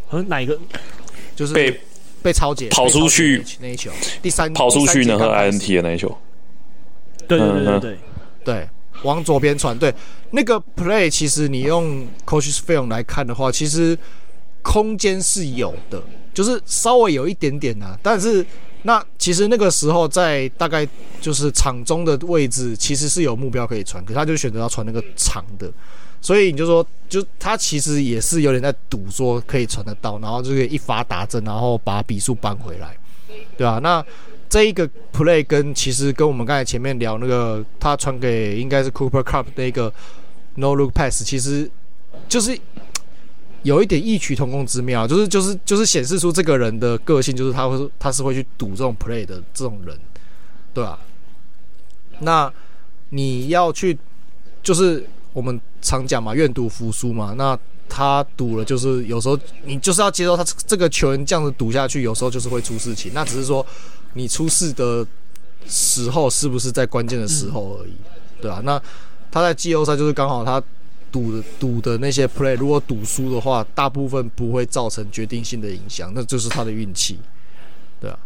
[0.10, 0.58] 和哪一个？
[1.36, 1.82] 就是被。
[2.22, 3.92] 被超解跑出去那一球，
[4.22, 6.18] 第三跑出去呢和 INT 的那一球，
[7.28, 7.98] 对对对对对，
[8.44, 8.70] 对，
[9.04, 9.94] 往左边传，对，
[10.32, 13.98] 那个 play 其实你用 coach's film 来看的话，其实
[14.62, 16.02] 空间是有的，
[16.34, 18.46] 就是稍微有一点点啊，但是
[18.84, 20.88] 那其实那个时候在大概
[21.20, 25.72] 就是场中的位置，其实是有目标可以传，可是他就选择要传那个长的。
[26.22, 32.98] 所以你就说，就他其实也是有点在赌，说可以传得到，然后就可以一发达阵，然后把比数扳回来，
[33.58, 33.80] 对吧、啊？
[33.80, 34.06] 那
[34.50, 39.94] 这一个 play 跟其实跟我们刚才前面聊那个他传给应该是 Cooper Kupp 那个
[40.56, 41.70] no look pass，其实
[42.28, 42.58] 就是
[43.64, 49.98] 有一点异曲同工之妙，就是就是就是显示出这个人的个性，就是他会他是会去赌这种 play 的这种人，
[50.74, 51.00] 对吧、啊？
[52.20, 52.54] 那
[53.10, 53.98] 你要去
[54.64, 55.06] 就是。
[55.32, 57.36] 我们常讲嘛，愿赌服输嘛。
[57.38, 57.58] 那
[57.88, 63.12] 他赌了，就是有时候你就是要接受他这个球员这样子赌下去，有时候就是会出事情。
[63.14, 63.66] 那只是说
[64.14, 65.06] 你出事的
[65.68, 67.94] 时候是不是在关键的时候而已，
[68.42, 68.82] 对啊，那
[69.30, 70.62] 他在季后赛就是刚好他
[71.12, 77.20] 赌的赌的那些 play，如果赌输的话，大部分不会造成决定性的影响，那就是他的运气，
[78.00, 78.18] 对啊。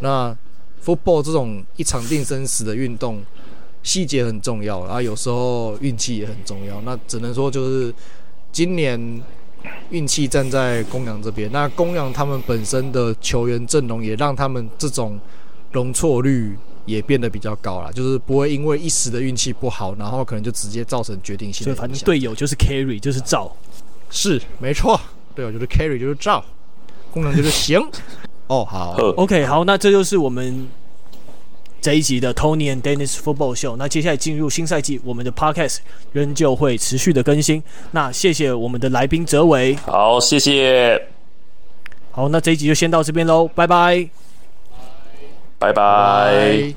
[0.00, 0.36] 那
[0.84, 3.22] football 这种一场定生死的运动。
[3.84, 6.80] 细节很重要，然后，有时候运气也很重要。
[6.82, 7.92] 那只能说就是
[8.52, 9.20] 今年
[9.90, 11.50] 运气站在公羊这边。
[11.50, 15.18] 那公羊他们本身的球员阵容也让他们这种
[15.72, 21.72] 容错率也变得比较高了，就是不会因为一时的运气不好，然后可能就直接造成决定性的。
[21.72, 23.50] 所以反正队友就是 carry，就是照，
[24.10, 25.00] 是没错，
[25.34, 26.44] 队友就是 carry，就是照，
[27.12, 27.80] 功能就是行。
[28.48, 30.68] 哦，好，OK，好，那这就是我们。
[31.80, 35.78] 这一集的 Tony and Dennis Football Show，那接下来进入新赛季，我们的 Podcast
[36.12, 37.60] 仍旧会持续的更新。
[37.90, 41.08] 那谢谢我们的来宾哲伟，好，谢谢。
[42.12, 43.50] 好，那这一集就先到这边喽，
[45.62, 46.74] 拜拜，